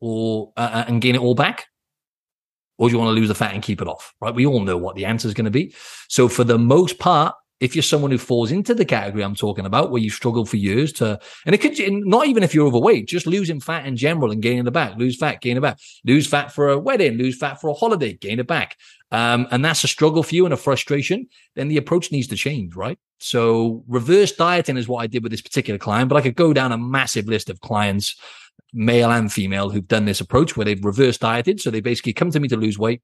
or 0.00 0.52
uh, 0.56 0.60
uh, 0.72 0.84
and 0.88 1.00
gain 1.00 1.14
it 1.14 1.20
all 1.20 1.34
back, 1.34 1.66
or 2.78 2.88
do 2.88 2.94
you 2.94 2.98
want 2.98 3.14
to 3.14 3.20
lose 3.20 3.28
the 3.28 3.34
fat 3.34 3.54
and 3.54 3.62
keep 3.62 3.80
it 3.80 3.88
off? 3.88 4.14
Right? 4.20 4.34
We 4.34 4.46
all 4.46 4.60
know 4.60 4.76
what 4.76 4.96
the 4.96 5.04
answer 5.04 5.28
is 5.28 5.34
going 5.34 5.46
to 5.46 5.50
be. 5.50 5.74
So, 6.08 6.28
for 6.28 6.44
the 6.44 6.58
most 6.58 6.98
part, 6.98 7.34
if 7.62 7.76
you're 7.76 7.82
someone 7.84 8.10
who 8.10 8.18
falls 8.18 8.50
into 8.50 8.74
the 8.74 8.84
category 8.84 9.22
I'm 9.22 9.36
talking 9.36 9.66
about, 9.66 9.92
where 9.92 10.02
you 10.02 10.10
struggle 10.10 10.44
for 10.44 10.56
years 10.56 10.92
to, 10.94 11.20
and 11.46 11.54
it 11.54 11.58
could 11.58 11.78
not 12.04 12.26
even 12.26 12.42
if 12.42 12.52
you're 12.52 12.66
overweight, 12.66 13.06
just 13.06 13.24
losing 13.24 13.60
fat 13.60 13.86
in 13.86 13.96
general 13.96 14.32
and 14.32 14.42
gaining 14.42 14.66
it 14.66 14.72
back, 14.72 14.96
lose 14.98 15.16
fat, 15.16 15.40
gain 15.40 15.56
it 15.56 15.60
back, 15.60 15.78
lose 16.04 16.26
fat 16.26 16.50
for 16.50 16.70
a 16.70 16.78
wedding, 16.78 17.16
lose 17.16 17.38
fat 17.38 17.60
for 17.60 17.70
a 17.70 17.72
holiday, 17.72 18.14
gain 18.14 18.40
it 18.40 18.48
back. 18.48 18.76
Um, 19.12 19.46
and 19.52 19.64
that's 19.64 19.84
a 19.84 19.88
struggle 19.88 20.24
for 20.24 20.34
you 20.34 20.44
and 20.44 20.52
a 20.52 20.56
frustration, 20.56 21.28
then 21.54 21.68
the 21.68 21.76
approach 21.76 22.10
needs 22.10 22.26
to 22.28 22.36
change, 22.36 22.74
right? 22.74 22.98
So 23.20 23.84
reverse 23.86 24.32
dieting 24.32 24.76
is 24.76 24.88
what 24.88 25.04
I 25.04 25.06
did 25.06 25.22
with 25.22 25.30
this 25.30 25.40
particular 25.40 25.78
client, 25.78 26.08
but 26.08 26.16
I 26.16 26.22
could 26.22 26.34
go 26.34 26.52
down 26.52 26.72
a 26.72 26.78
massive 26.78 27.28
list 27.28 27.48
of 27.48 27.60
clients, 27.60 28.20
male 28.72 29.12
and 29.12 29.32
female, 29.32 29.70
who've 29.70 29.86
done 29.86 30.04
this 30.04 30.20
approach 30.20 30.56
where 30.56 30.64
they've 30.64 30.84
reverse 30.84 31.16
dieted. 31.16 31.60
So 31.60 31.70
they 31.70 31.80
basically 31.80 32.12
come 32.12 32.32
to 32.32 32.40
me 32.40 32.48
to 32.48 32.56
lose 32.56 32.76
weight. 32.76 33.02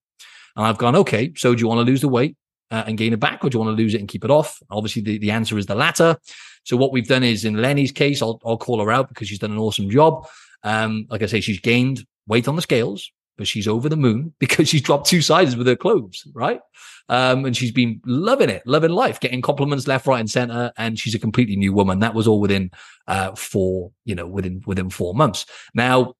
And 0.57 0.67
I've 0.67 0.79
gone, 0.79 0.97
okay, 0.97 1.33
so 1.37 1.55
do 1.55 1.61
you 1.61 1.69
want 1.69 1.79
to 1.79 1.89
lose 1.89 2.01
the 2.01 2.09
weight 2.09 2.37
uh, 2.71 2.85
and 2.87 2.99
gain 2.99 3.13
it 3.13 3.21
back, 3.21 3.45
or 3.45 3.51
do 3.51 3.57
you 3.57 3.65
want 3.65 3.77
to 3.77 3.83
lose 3.83 3.95
it 3.95 4.01
and 4.01 4.09
keep 4.09 4.25
it 4.25 4.31
off? 4.31 4.61
Obviously, 4.71 5.03
the, 5.03 5.19
the 5.19 5.31
answer 5.31 5.59
is 5.59 5.67
the 5.67 5.75
latter. 5.75 6.17
So 6.65 6.77
what 6.77 6.93
we've 6.93 7.09
done 7.09 7.25
is 7.25 7.45
in 7.45 7.63
Lenny's 7.63 7.93
case, 7.93 8.21
I'll, 8.21 8.41
I'll 8.45 8.59
call 8.59 8.81
her 8.81 8.91
out 8.91 9.09
because 9.09 9.29
she's 9.29 9.39
done 9.39 9.53
an 9.53 9.59
awesome 9.59 9.91
job. 9.91 10.27
Um, 10.63 11.07
like 11.09 11.23
I 11.23 11.27
say, 11.27 11.41
she's 11.41 11.61
gained 11.61 12.05
weight 12.27 12.49
on 12.49 12.57
the 12.57 12.63
scales 12.63 13.11
but 13.39 13.47
she's 13.47 13.69
over 13.69 13.89
the 13.89 13.97
moon 13.97 14.35
because 14.41 14.69
she's 14.69 14.83
dropped 14.83 15.07
two 15.07 15.23
sizes 15.23 15.57
with 15.57 15.67
her 15.67 15.77
clothes, 15.77 16.27
right? 16.35 16.61
Um, 17.09 17.47
and 17.47 17.57
she's 17.57 17.73
been 17.73 18.03
loving 18.05 18.51
it, 18.51 18.63
loving 18.67 18.91
life, 18.91 19.19
getting 19.19 19.41
compliments 19.41 19.87
left, 19.87 20.07
right, 20.07 20.21
and 20.21 20.31
center. 20.31 20.73
And 20.77 20.99
she's 20.99 21.15
a 21.15 21.19
completely 21.19 21.57
new 21.57 21.73
woman. 21.73 22.01
That 22.01 22.15
was 22.15 22.29
all 22.29 22.41
within 22.41 22.71
uh, 23.07 23.35
four, 23.35 23.93
you 24.05 24.15
know, 24.15 24.27
within 24.27 24.61
within 24.67 24.91
four 24.91 25.15
months. 25.15 25.47
Now 25.73 26.15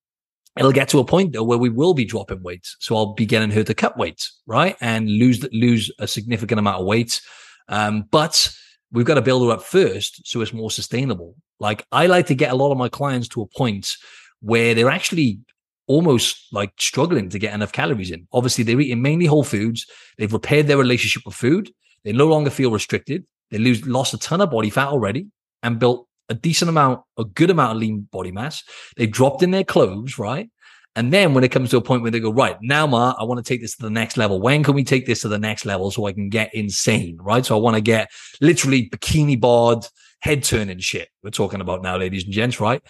it'll 0.59 0.73
get 0.73 0.89
to 0.91 0.99
a 0.99 1.05
point 1.05 1.33
though 1.33 1.45
where 1.45 1.59
we 1.59 1.69
will 1.69 1.95
be 1.95 2.05
dropping 2.05 2.43
weight, 2.43 2.67
so 2.81 2.97
I'll 2.97 3.15
be 3.15 3.27
getting 3.27 3.51
her 3.51 3.65
to 3.65 3.75
cut 3.75 3.97
weight, 3.97 4.29
right, 4.47 4.77
and 4.81 5.09
lose 5.09 5.47
lose 5.53 5.91
a 5.99 6.07
significant 6.07 6.59
amount 6.59 6.81
of 6.81 6.87
weight. 6.87 7.21
Um, 7.69 8.05
but 8.11 8.51
we've 8.93 9.07
got 9.07 9.15
to 9.15 9.23
build 9.23 9.47
her 9.47 9.55
up 9.55 9.63
first 9.63 10.27
so 10.27 10.41
it's 10.41 10.53
more 10.53 10.71
sustainable. 10.71 11.35
Like 11.61 11.87
I 11.93 12.07
like 12.07 12.27
to 12.27 12.35
get 12.35 12.53
a 12.53 12.57
lot 12.57 12.73
of 12.73 12.79
my 12.79 12.89
clients 12.89 13.29
to 13.29 13.43
a 13.43 13.47
point 13.47 13.93
where 14.41 14.75
they're 14.75 14.91
actually 14.91 15.41
almost 15.87 16.53
like 16.53 16.73
struggling 16.79 17.29
to 17.31 17.39
get 17.39 17.55
enough 17.55 17.73
calories 17.73 18.11
in. 18.11 18.27
Obviously, 18.33 18.65
they're 18.65 18.81
eating 18.81 19.03
mainly 19.03 19.27
whole 19.27 19.45
foods. 19.45 19.87
They've 20.19 20.33
repaired 20.33 20.67
their 20.67 20.77
relationship 20.77 21.23
with 21.25 21.35
food. 21.35 21.71
They 22.05 22.13
no 22.13 22.27
longer 22.27 22.51
feel 22.51 22.71
restricted. 22.71 23.25
They 23.51 23.59
lose 23.59 23.87
lost 23.87 24.15
a 24.15 24.19
ton 24.19 24.41
of 24.41 24.51
body 24.51 24.71
fat 24.71 24.89
already 24.89 25.29
and 25.63 25.79
built 25.79 26.08
a 26.29 26.35
decent 26.35 26.69
amount, 26.69 27.03
a 27.19 27.25
good 27.25 27.51
amount 27.51 27.73
of 27.73 27.79
lean 27.79 28.09
body 28.11 28.33
mass. 28.33 28.63
They've 28.97 29.11
dropped 29.11 29.43
in 29.43 29.51
their 29.51 29.65
clothes, 29.65 30.19
right? 30.19 30.51
And 30.97 31.13
then 31.13 31.33
when 31.33 31.45
it 31.45 31.53
comes 31.53 31.71
to 31.71 31.77
a 31.77 31.81
point 31.81 32.03
where 32.03 32.11
they 32.11 32.19
go, 32.19 32.33
right, 32.33 32.57
now, 32.61 32.87
Ma, 32.87 33.15
I 33.19 33.25
want 33.25 33.45
to 33.45 33.49
take 33.49 33.61
this 33.61 33.77
to 33.77 33.83
the 33.83 33.91
next 33.91 34.17
level. 34.17 34.41
When 34.41 34.65
can 34.65 34.75
we 34.75 34.83
take 34.83 35.07
this 35.07 35.21
to 35.21 35.29
the 35.29 35.39
next 35.39 35.65
level 35.65 35.91
so 35.91 36.07
I 36.07 36.13
can 36.13 36.29
get 36.29 36.53
insane, 36.55 37.19
right? 37.21 37.47
So 37.47 37.57
I 37.57 37.61
want 37.61 37.77
to 37.77 37.81
get 37.81 38.11
literally 38.41 38.91
bikini 38.91 39.41
bod, 39.41 39.87
head 40.21 40.43
turning 40.43 40.81
shit. 40.81 41.09
We're 41.23 41.31
talking 41.31 41.61
about 41.61 41.83
now, 41.83 41.97
ladies 41.97 42.25
and 42.25 42.33
gents, 42.33 42.59
right? 42.59 42.83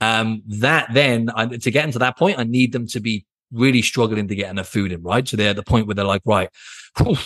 um, 0.00 0.42
that 0.46 0.88
then 0.92 1.26
to 1.26 1.70
get 1.70 1.84
into 1.84 1.98
that 2.00 2.18
point, 2.18 2.38
I 2.38 2.44
need 2.44 2.72
them 2.72 2.86
to 2.88 3.00
be 3.00 3.24
really 3.52 3.82
struggling 3.82 4.28
to 4.28 4.34
get 4.34 4.50
enough 4.50 4.68
food 4.68 4.92
in, 4.92 5.02
right? 5.02 5.26
So 5.26 5.36
they're 5.36 5.50
at 5.50 5.56
the 5.56 5.62
point 5.62 5.86
where 5.86 5.94
they're 5.94 6.04
like, 6.04 6.22
right, 6.24 6.48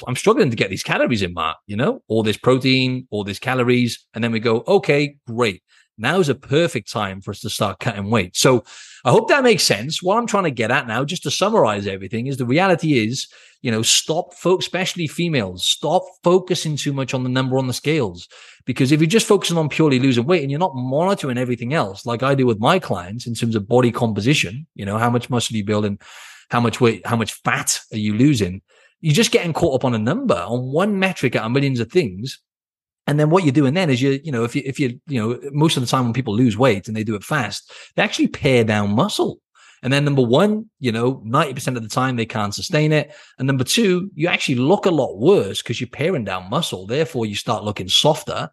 I'm 0.07 0.17
struggling 0.17 0.51
to 0.51 0.57
get 0.57 0.71
these 0.71 0.83
calories 0.83 1.23
in, 1.23 1.33
Mark, 1.33 1.57
you 1.67 1.77
know, 1.77 2.03
all 2.09 2.23
this 2.23 2.37
protein, 2.37 3.07
all 3.11 3.25
these 3.25 3.39
calories. 3.39 4.05
And 4.15 4.23
then 4.23 4.33
we 4.33 4.41
go, 4.41 4.65
okay, 4.67 5.17
great. 5.27 5.63
Now's 6.01 6.29
a 6.29 6.35
perfect 6.35 6.91
time 6.91 7.21
for 7.21 7.31
us 7.31 7.41
to 7.41 7.51
start 7.51 7.81
cutting 7.81 8.11
weight. 8.11 8.37
So 8.37 8.65
I 9.05 9.11
hope 9.11 9.29
that 9.29 9.45
makes 9.45 9.63
sense. 9.63 10.03
What 10.03 10.19
I'm 10.19 10.27
trying 10.27 10.45
to 10.45 10.51
get 10.51 10.71
at 10.71 10.87
now, 10.87 11.05
just 11.05 11.23
to 11.25 11.31
summarize 11.31 11.87
everything, 11.87 12.27
is 12.27 12.37
the 12.37 12.47
reality 12.47 12.99
is, 13.07 13.29
you 13.63 13.71
know, 13.71 13.83
stop 13.83 14.35
folks, 14.35 14.65
especially 14.65 15.07
females, 15.07 15.65
stop 15.65 16.03
focusing 16.25 16.77
too 16.77 16.93
much 16.93 17.15
on 17.15 17.23
the 17.23 17.29
number 17.29 17.59
on 17.59 17.67
the 17.67 17.73
scales. 17.73 18.29
Because 18.65 18.93
if 18.93 19.01
you're 19.01 19.07
just 19.07 19.27
focusing 19.27 19.57
on 19.57 19.69
purely 19.69 19.99
losing 19.99 20.25
weight 20.25 20.43
and 20.43 20.51
you're 20.51 20.61
not 20.61 20.75
monitoring 20.75 21.39
everything 21.39 21.75
else, 21.75 22.07
like 22.07 22.23
I 22.23 22.35
do 22.35 22.47
with 22.47 22.59
my 22.59 22.79
clients 22.79 23.27
in 23.27 23.35
terms 23.35 23.55
of 23.55 23.69
body 23.69 23.91
composition, 23.91 24.67
you 24.75 24.85
know, 24.85 24.99
how 24.99 25.11
much 25.11 25.31
muscle 25.31 25.57
you 25.57 25.65
building, 25.65 25.99
how 26.51 26.61
much 26.61 26.81
weight, 26.81 27.07
how 27.07 27.17
much 27.17 27.33
fat 27.33 27.81
are 27.93 27.99
you 27.99 28.15
losing? 28.15 28.63
You're 29.01 29.15
just 29.15 29.33
getting 29.33 29.53
caught 29.53 29.77
up 29.77 29.85
on 29.85 29.95
a 29.95 29.99
number, 29.99 30.35
on 30.35 30.73
one 30.73 30.99
metric 30.99 31.37
out 31.37 31.45
of 31.45 31.53
millions 31.53 31.81
of 31.81 31.91
things. 31.91 32.41
And 33.11 33.19
then 33.19 33.29
what 33.29 33.43
you're 33.43 33.51
doing 33.51 33.75
then 33.75 33.91
is 33.91 34.01
you, 34.01 34.21
you 34.23 34.31
know, 34.31 34.45
if 34.45 34.55
you, 34.55 34.63
if 34.65 34.79
you, 34.79 35.01
you 35.09 35.21
know, 35.21 35.41
most 35.51 35.77
of 35.77 35.83
the 35.83 35.89
time 35.89 36.05
when 36.05 36.13
people 36.13 36.33
lose 36.33 36.57
weight 36.57 36.87
and 36.87 36.97
they 36.97 37.03
do 37.03 37.17
it 37.17 37.25
fast, 37.25 37.73
they 37.97 38.05
actually 38.05 38.29
pare 38.29 38.63
down 38.63 38.95
muscle. 38.95 39.41
And 39.83 39.93
then 39.93 40.05
number 40.05 40.23
one, 40.23 40.71
you 40.79 40.93
know, 40.93 41.17
90% 41.27 41.77
of 41.77 41.83
the 41.83 41.89
time 41.89 42.15
they 42.15 42.25
can't 42.25 42.55
sustain 42.55 42.93
it. 42.93 43.13
And 43.37 43.49
number 43.49 43.65
two, 43.65 44.13
you 44.15 44.29
actually 44.29 44.55
look 44.55 44.87
a 44.87 44.93
lot 44.93 45.19
worse 45.19 45.61
because 45.61 45.81
you're 45.81 45.89
paring 45.89 46.23
down 46.23 46.51
muscle. 46.51 46.87
Therefore, 46.87 47.27
you 47.27 47.35
start 47.35 47.65
looking 47.65 47.89
softer. 47.89 48.49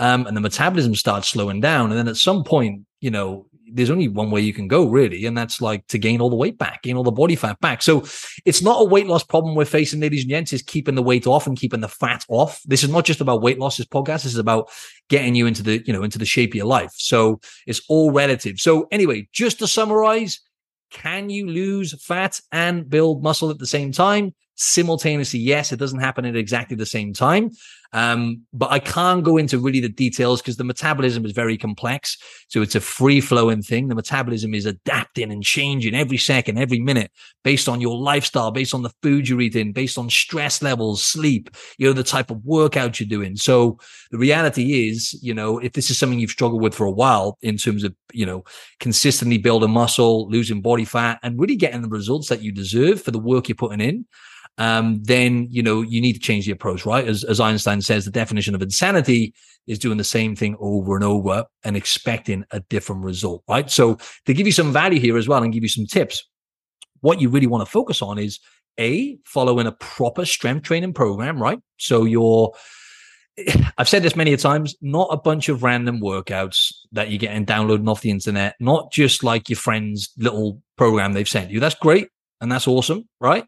Um, 0.00 0.26
and 0.26 0.36
the 0.36 0.40
metabolism 0.40 0.96
starts 0.96 1.28
slowing 1.28 1.60
down. 1.60 1.90
And 1.90 1.98
then 1.98 2.08
at 2.08 2.16
some 2.16 2.42
point, 2.42 2.86
you 3.00 3.12
know, 3.12 3.46
there's 3.72 3.90
only 3.90 4.08
one 4.08 4.30
way 4.30 4.40
you 4.40 4.52
can 4.52 4.68
go 4.68 4.88
really, 4.88 5.26
and 5.26 5.36
that's 5.36 5.60
like 5.60 5.86
to 5.88 5.98
gain 5.98 6.20
all 6.20 6.30
the 6.30 6.36
weight 6.36 6.58
back, 6.58 6.82
gain 6.82 6.96
all 6.96 7.02
the 7.02 7.10
body 7.10 7.36
fat 7.36 7.58
back. 7.60 7.82
So 7.82 8.04
it's 8.44 8.62
not 8.62 8.80
a 8.80 8.84
weight 8.84 9.06
loss 9.06 9.24
problem 9.24 9.54
we're 9.54 9.64
facing, 9.64 10.00
ladies 10.00 10.22
and 10.22 10.30
gents, 10.30 10.52
is 10.52 10.62
keeping 10.62 10.94
the 10.94 11.02
weight 11.02 11.26
off 11.26 11.46
and 11.46 11.58
keeping 11.58 11.80
the 11.80 11.88
fat 11.88 12.24
off. 12.28 12.60
This 12.64 12.84
is 12.84 12.90
not 12.90 13.04
just 13.04 13.20
about 13.20 13.42
weight 13.42 13.58
loss. 13.58 13.76
This 13.76 13.86
podcast 13.86 14.20
this 14.22 14.32
is 14.32 14.38
about 14.38 14.70
getting 15.08 15.34
you 15.34 15.46
into 15.46 15.62
the, 15.62 15.82
you 15.86 15.92
know, 15.92 16.02
into 16.02 16.18
the 16.18 16.26
shape 16.26 16.50
of 16.50 16.56
your 16.56 16.66
life. 16.66 16.92
So 16.94 17.40
it's 17.66 17.80
all 17.88 18.12
relative. 18.12 18.60
So 18.60 18.86
anyway, 18.90 19.28
just 19.32 19.58
to 19.60 19.66
summarize, 19.66 20.40
can 20.90 21.30
you 21.30 21.48
lose 21.48 22.00
fat 22.02 22.40
and 22.52 22.88
build 22.88 23.22
muscle 23.22 23.50
at 23.50 23.58
the 23.58 23.66
same 23.66 23.92
time? 23.92 24.34
Simultaneously, 24.56 25.40
yes, 25.40 25.72
it 25.72 25.78
doesn't 25.78 26.00
happen 26.00 26.26
at 26.26 26.36
exactly 26.36 26.76
the 26.76 26.84
same 26.84 27.14
time. 27.14 27.50
Um, 27.92 28.42
but 28.52 28.70
I 28.70 28.78
can't 28.78 29.24
go 29.24 29.36
into 29.36 29.58
really 29.58 29.80
the 29.80 29.88
details 29.88 30.40
because 30.40 30.56
the 30.56 30.64
metabolism 30.64 31.24
is 31.24 31.32
very 31.32 31.58
complex. 31.58 32.16
So 32.48 32.62
it's 32.62 32.74
a 32.74 32.80
free 32.80 33.20
flowing 33.20 33.62
thing. 33.62 33.88
The 33.88 33.94
metabolism 33.94 34.54
is 34.54 34.66
adapting 34.66 35.32
and 35.32 35.42
changing 35.42 35.94
every 35.94 36.18
second, 36.18 36.58
every 36.58 36.78
minute 36.78 37.10
based 37.42 37.68
on 37.68 37.80
your 37.80 37.96
lifestyle, 37.98 38.50
based 38.50 38.74
on 38.74 38.82
the 38.82 38.92
food 39.02 39.28
you're 39.28 39.40
eating, 39.40 39.72
based 39.72 39.98
on 39.98 40.08
stress 40.08 40.62
levels, 40.62 41.02
sleep, 41.02 41.50
you 41.78 41.86
know, 41.86 41.92
the 41.92 42.04
type 42.04 42.30
of 42.30 42.44
workout 42.44 43.00
you're 43.00 43.08
doing. 43.08 43.36
So 43.36 43.78
the 44.10 44.18
reality 44.18 44.88
is, 44.88 45.18
you 45.22 45.34
know, 45.34 45.58
if 45.58 45.72
this 45.72 45.90
is 45.90 45.98
something 45.98 46.20
you've 46.20 46.30
struggled 46.30 46.62
with 46.62 46.74
for 46.74 46.86
a 46.86 46.92
while 46.92 47.38
in 47.42 47.56
terms 47.56 47.82
of, 47.82 47.94
you 48.12 48.26
know, 48.26 48.44
consistently 48.78 49.38
building 49.38 49.70
muscle, 49.70 50.28
losing 50.28 50.60
body 50.60 50.84
fat 50.84 51.18
and 51.22 51.40
really 51.40 51.56
getting 51.56 51.82
the 51.82 51.88
results 51.88 52.28
that 52.28 52.42
you 52.42 52.52
deserve 52.52 53.02
for 53.02 53.10
the 53.10 53.18
work 53.18 53.48
you're 53.48 53.56
putting 53.56 53.80
in, 53.80 54.06
um, 54.60 55.02
then 55.02 55.48
you 55.50 55.62
know 55.62 55.80
you 55.80 56.02
need 56.02 56.12
to 56.12 56.20
change 56.20 56.44
the 56.44 56.52
approach, 56.52 56.84
right? 56.84 57.08
As, 57.08 57.24
as 57.24 57.40
Einstein 57.40 57.80
says, 57.80 58.04
the 58.04 58.10
definition 58.10 58.54
of 58.54 58.60
insanity 58.60 59.34
is 59.66 59.78
doing 59.78 59.96
the 59.96 60.04
same 60.04 60.36
thing 60.36 60.54
over 60.60 60.94
and 60.94 61.02
over 61.02 61.46
and 61.64 61.76
expecting 61.76 62.44
a 62.50 62.60
different 62.60 63.02
result, 63.02 63.42
right? 63.48 63.70
So 63.70 63.96
to 64.26 64.34
give 64.34 64.46
you 64.46 64.52
some 64.52 64.70
value 64.70 65.00
here 65.00 65.16
as 65.16 65.26
well 65.26 65.42
and 65.42 65.52
give 65.52 65.62
you 65.62 65.68
some 65.68 65.86
tips, 65.86 66.22
what 67.00 67.22
you 67.22 67.30
really 67.30 67.46
want 67.46 67.64
to 67.64 67.70
focus 67.70 68.02
on 68.02 68.18
is 68.18 68.38
a 68.78 69.18
following 69.24 69.66
a 69.66 69.72
proper 69.72 70.26
strength 70.26 70.64
training 70.64 70.92
program, 70.92 71.40
right? 71.40 71.58
So 71.78 72.04
you're 72.04 72.52
I've 73.78 73.88
said 73.88 74.02
this 74.02 74.16
many 74.16 74.36
times, 74.36 74.74
not 74.82 75.08
a 75.10 75.16
bunch 75.16 75.48
of 75.48 75.62
random 75.62 76.02
workouts 76.02 76.70
that 76.92 77.10
you're 77.10 77.18
getting 77.18 77.46
downloading 77.46 77.88
off 77.88 78.02
the 78.02 78.10
internet, 78.10 78.56
not 78.60 78.92
just 78.92 79.24
like 79.24 79.48
your 79.48 79.56
friend's 79.56 80.10
little 80.18 80.60
program 80.76 81.14
they've 81.14 81.26
sent 81.26 81.50
you. 81.50 81.60
That's 81.60 81.76
great 81.76 82.08
and 82.42 82.52
that's 82.52 82.68
awesome, 82.68 83.08
right? 83.20 83.46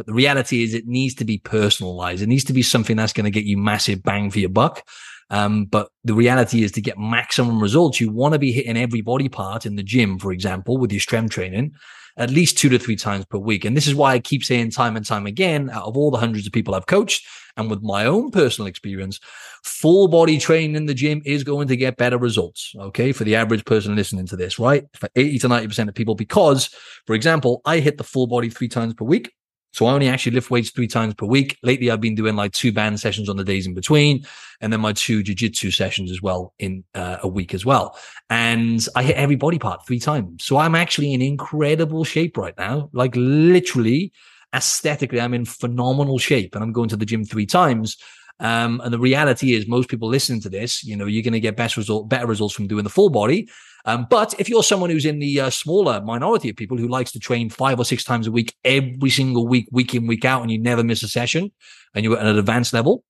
But 0.00 0.06
the 0.06 0.14
reality 0.14 0.62
is 0.62 0.72
it 0.72 0.86
needs 0.86 1.14
to 1.16 1.26
be 1.26 1.36
personalized. 1.36 2.22
It 2.22 2.28
needs 2.28 2.44
to 2.44 2.54
be 2.54 2.62
something 2.62 2.96
that's 2.96 3.12
going 3.12 3.24
to 3.24 3.30
get 3.30 3.44
you 3.44 3.58
massive 3.58 4.02
bang 4.02 4.30
for 4.30 4.38
your 4.38 4.48
buck. 4.48 4.82
Um, 5.28 5.66
but 5.66 5.90
the 6.04 6.14
reality 6.14 6.62
is 6.62 6.72
to 6.72 6.80
get 6.80 6.98
maximum 6.98 7.60
results, 7.60 8.00
you 8.00 8.10
want 8.10 8.32
to 8.32 8.38
be 8.38 8.50
hitting 8.50 8.78
every 8.78 9.02
body 9.02 9.28
part 9.28 9.66
in 9.66 9.76
the 9.76 9.82
gym, 9.82 10.18
for 10.18 10.32
example, 10.32 10.78
with 10.78 10.90
your 10.90 11.02
strength 11.02 11.32
training 11.32 11.74
at 12.16 12.30
least 12.30 12.58
two 12.58 12.68
to 12.68 12.78
three 12.78 12.96
times 12.96 13.24
per 13.26 13.38
week. 13.38 13.64
And 13.64 13.76
this 13.76 13.86
is 13.86 13.94
why 13.94 14.12
I 14.12 14.18
keep 14.18 14.44
saying 14.44 14.70
time 14.70 14.96
and 14.96 15.06
time 15.06 15.26
again, 15.26 15.70
out 15.70 15.84
of 15.84 15.96
all 15.96 16.10
the 16.10 16.18
hundreds 16.18 16.46
of 16.46 16.52
people 16.52 16.74
I've 16.74 16.86
coached 16.86 17.26
and 17.56 17.70
with 17.70 17.82
my 17.82 18.06
own 18.06 18.30
personal 18.30 18.68
experience, 18.68 19.20
full 19.64 20.08
body 20.08 20.38
training 20.38 20.76
in 20.76 20.86
the 20.86 20.94
gym 20.94 21.22
is 21.24 21.44
going 21.44 21.68
to 21.68 21.76
get 21.76 21.96
better 21.96 22.18
results. 22.18 22.74
Okay. 22.78 23.12
For 23.12 23.24
the 23.24 23.36
average 23.36 23.64
person 23.64 23.96
listening 23.96 24.26
to 24.28 24.36
this, 24.36 24.58
right? 24.58 24.84
For 24.94 25.08
80 25.16 25.38
to 25.40 25.48
90% 25.48 25.88
of 25.88 25.94
people, 25.94 26.14
because 26.14 26.68
for 27.06 27.14
example, 27.14 27.60
I 27.64 27.78
hit 27.78 27.98
the 27.98 28.04
full 28.04 28.26
body 28.26 28.50
three 28.50 28.68
times 28.68 28.94
per 28.94 29.04
week. 29.04 29.32
So 29.72 29.86
I 29.86 29.92
only 29.92 30.08
actually 30.08 30.32
lift 30.32 30.50
weights 30.50 30.70
three 30.70 30.88
times 30.88 31.14
per 31.14 31.26
week. 31.26 31.58
Lately, 31.62 31.90
I've 31.90 32.00
been 32.00 32.14
doing 32.14 32.36
like 32.36 32.52
two 32.52 32.72
band 32.72 32.98
sessions 32.98 33.28
on 33.28 33.36
the 33.36 33.44
days 33.44 33.66
in 33.66 33.74
between, 33.74 34.24
and 34.60 34.72
then 34.72 34.80
my 34.80 34.92
two 34.92 35.22
jujitsu 35.22 35.72
sessions 35.72 36.10
as 36.10 36.20
well 36.20 36.54
in 36.58 36.84
uh, 36.94 37.18
a 37.22 37.28
week 37.28 37.54
as 37.54 37.64
well. 37.64 37.96
And 38.28 38.86
I 38.96 39.02
hit 39.02 39.16
every 39.16 39.36
body 39.36 39.58
part 39.58 39.86
three 39.86 40.00
times. 40.00 40.44
So 40.44 40.56
I'm 40.56 40.74
actually 40.74 41.12
in 41.12 41.22
incredible 41.22 42.04
shape 42.04 42.36
right 42.36 42.56
now. 42.58 42.90
Like 42.92 43.12
literally, 43.14 44.12
aesthetically, 44.54 45.20
I'm 45.20 45.34
in 45.34 45.44
phenomenal 45.44 46.18
shape, 46.18 46.54
and 46.54 46.64
I'm 46.64 46.72
going 46.72 46.88
to 46.88 46.96
the 46.96 47.06
gym 47.06 47.24
three 47.24 47.46
times. 47.46 47.96
Um, 48.40 48.80
and 48.82 48.92
the 48.92 48.98
reality 48.98 49.54
is, 49.54 49.68
most 49.68 49.88
people 49.88 50.08
listening 50.08 50.40
to 50.40 50.48
this, 50.48 50.82
you 50.82 50.96
know, 50.96 51.06
you're 51.06 51.22
going 51.22 51.34
to 51.34 51.40
get 51.40 51.56
best 51.56 51.76
result, 51.76 52.08
better 52.08 52.26
results 52.26 52.54
from 52.54 52.66
doing 52.66 52.84
the 52.84 52.90
full 52.90 53.10
body. 53.10 53.48
Um, 53.84 54.06
but 54.10 54.34
if 54.38 54.48
you're 54.48 54.62
someone 54.62 54.90
who's 54.90 55.06
in 55.06 55.18
the 55.18 55.40
uh, 55.40 55.50
smaller 55.50 56.00
minority 56.02 56.50
of 56.50 56.56
people 56.56 56.76
who 56.76 56.88
likes 56.88 57.12
to 57.12 57.18
train 57.18 57.50
five 57.50 57.78
or 57.78 57.84
six 57.84 58.02
times 58.02 58.26
a 58.26 58.32
week, 58.32 58.54
every 58.64 59.10
single 59.10 59.46
week, 59.46 59.68
week 59.70 59.94
in, 59.94 60.06
week 60.06 60.24
out, 60.24 60.42
and 60.42 60.50
you 60.50 60.58
never 60.58 60.82
miss 60.82 61.02
a 61.02 61.08
session, 61.08 61.52
and 61.94 62.04
you're 62.04 62.18
at 62.18 62.26
an 62.26 62.38
advanced 62.38 62.72
level, 62.72 63.04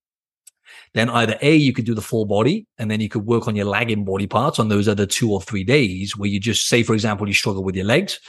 then 0.93 1.09
either 1.09 1.37
A, 1.41 1.55
you 1.55 1.71
could 1.73 1.85
do 1.85 1.95
the 1.95 2.01
full 2.01 2.25
body, 2.25 2.67
and 2.77 2.91
then 2.91 2.99
you 2.99 3.07
could 3.07 3.25
work 3.25 3.47
on 3.47 3.55
your 3.55 3.65
lagging 3.65 4.03
body 4.03 4.27
parts 4.27 4.59
on 4.59 4.67
those 4.67 4.87
other 4.87 5.05
two 5.05 5.31
or 5.31 5.41
three 5.41 5.63
days 5.63 6.17
where 6.17 6.29
you 6.29 6.39
just 6.39 6.67
say, 6.67 6.83
for 6.83 6.93
example, 6.93 7.27
you 7.27 7.33
struggle 7.33 7.63
with 7.63 7.75
your 7.75 7.85
legs. 7.85 8.19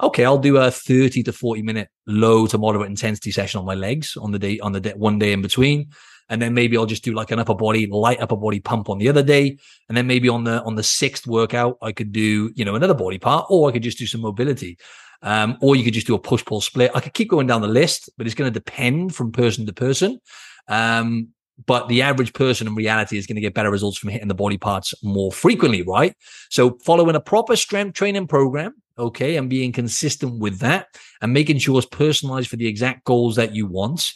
Okay, 0.00 0.24
I'll 0.24 0.38
do 0.38 0.56
a 0.56 0.70
30 0.70 1.24
to 1.24 1.32
40 1.32 1.62
minute 1.62 1.88
low 2.06 2.46
to 2.46 2.58
moderate 2.58 2.90
intensity 2.90 3.30
session 3.30 3.58
on 3.58 3.66
my 3.66 3.74
legs 3.74 4.16
on 4.16 4.32
the 4.32 4.38
day, 4.38 4.58
on 4.60 4.72
the 4.72 4.80
day, 4.80 4.92
one 4.96 5.18
day 5.18 5.32
in 5.32 5.42
between 5.42 5.90
and 6.28 6.40
then 6.40 6.54
maybe 6.54 6.76
I'll 6.76 6.86
just 6.86 7.04
do 7.04 7.12
like 7.12 7.30
an 7.30 7.38
upper 7.38 7.54
body, 7.54 7.86
light 7.86 8.20
upper 8.20 8.36
body 8.36 8.60
pump 8.60 8.88
on 8.88 8.98
the 8.98 9.08
other 9.08 9.22
day, 9.22 9.56
and 9.88 9.96
then 9.96 10.06
maybe 10.06 10.28
on 10.28 10.44
the 10.44 10.62
on 10.62 10.74
the 10.74 10.82
sixth 10.82 11.26
workout 11.26 11.78
I 11.82 11.92
could 11.92 12.12
do 12.12 12.52
you 12.54 12.64
know 12.64 12.74
another 12.74 12.94
body 12.94 13.18
part, 13.18 13.46
or 13.50 13.68
I 13.68 13.72
could 13.72 13.82
just 13.82 13.98
do 13.98 14.06
some 14.06 14.20
mobility. 14.20 14.78
Um, 15.24 15.56
or 15.60 15.76
you 15.76 15.84
could 15.84 15.94
just 15.94 16.08
do 16.08 16.16
a 16.16 16.18
push 16.18 16.44
pull 16.44 16.60
split. 16.60 16.90
I 16.96 17.00
could 17.00 17.14
keep 17.14 17.30
going 17.30 17.46
down 17.46 17.60
the 17.60 17.68
list, 17.68 18.10
but 18.18 18.26
it's 18.26 18.34
going 18.34 18.52
to 18.52 18.58
depend 18.58 19.14
from 19.14 19.30
person 19.30 19.66
to 19.66 19.72
person. 19.72 20.18
Um, 20.66 21.28
but 21.66 21.88
the 21.88 22.02
average 22.02 22.32
person 22.32 22.66
in 22.66 22.74
reality 22.74 23.16
is 23.16 23.26
going 23.26 23.36
to 23.36 23.40
get 23.40 23.54
better 23.54 23.70
results 23.70 23.98
from 23.98 24.10
hitting 24.10 24.28
the 24.28 24.34
body 24.34 24.58
parts 24.58 24.94
more 25.02 25.30
frequently, 25.30 25.82
right? 25.82 26.16
So 26.50 26.78
following 26.84 27.14
a 27.14 27.20
proper 27.20 27.56
strength 27.56 27.94
training 27.94 28.26
program, 28.26 28.74
okay, 28.98 29.36
and 29.36 29.48
being 29.48 29.72
consistent 29.72 30.38
with 30.38 30.58
that 30.58 30.88
and 31.20 31.32
making 31.32 31.58
sure 31.58 31.78
it's 31.78 31.86
personalized 31.86 32.48
for 32.48 32.56
the 32.56 32.66
exact 32.66 33.04
goals 33.04 33.36
that 33.36 33.54
you 33.54 33.66
want 33.66 34.12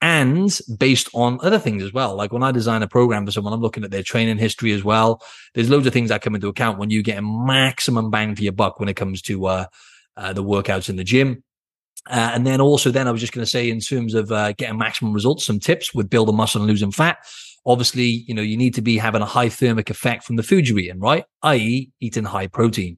and 0.00 0.56
based 0.78 1.08
on 1.12 1.38
other 1.42 1.58
things 1.58 1.82
as 1.82 1.92
well. 1.92 2.14
Like 2.14 2.32
when 2.32 2.42
I 2.42 2.52
design 2.52 2.82
a 2.82 2.88
program 2.88 3.26
for 3.26 3.32
someone, 3.32 3.52
I'm 3.52 3.60
looking 3.60 3.84
at 3.84 3.90
their 3.90 4.02
training 4.02 4.38
history 4.38 4.72
as 4.72 4.84
well. 4.84 5.22
There's 5.54 5.70
loads 5.70 5.86
of 5.86 5.92
things 5.92 6.10
that 6.10 6.22
come 6.22 6.34
into 6.34 6.48
account 6.48 6.78
when 6.78 6.90
you 6.90 7.02
get 7.02 7.18
a 7.18 7.22
maximum 7.22 8.10
bang 8.10 8.36
for 8.36 8.42
your 8.42 8.52
buck 8.52 8.78
when 8.78 8.88
it 8.88 8.94
comes 8.94 9.22
to 9.22 9.46
uh, 9.46 9.66
uh, 10.16 10.32
the 10.32 10.44
workouts 10.44 10.88
in 10.88 10.96
the 10.96 11.04
gym. 11.04 11.42
Uh, 12.08 12.30
and 12.32 12.46
then 12.46 12.60
also, 12.60 12.90
then 12.90 13.08
I 13.08 13.10
was 13.10 13.20
just 13.20 13.32
going 13.32 13.44
to 13.44 13.50
say, 13.50 13.68
in 13.68 13.80
terms 13.80 14.14
of 14.14 14.32
uh, 14.32 14.52
getting 14.52 14.78
maximum 14.78 15.12
results, 15.12 15.44
some 15.44 15.60
tips 15.60 15.92
with 15.92 16.08
building 16.08 16.36
muscle 16.36 16.60
and 16.60 16.70
losing 16.70 16.92
fat. 16.92 17.18
Obviously, 17.66 18.24
you 18.26 18.32
know, 18.32 18.40
you 18.40 18.56
need 18.56 18.74
to 18.74 18.82
be 18.82 18.96
having 18.96 19.20
a 19.20 19.26
high 19.26 19.50
thermic 19.50 19.90
effect 19.90 20.24
from 20.24 20.36
the 20.36 20.42
food 20.42 20.68
you're 20.68 20.78
eating, 20.78 21.00
right? 21.00 21.24
I.e., 21.42 21.90
eating 22.00 22.24
high 22.24 22.46
protein. 22.46 22.96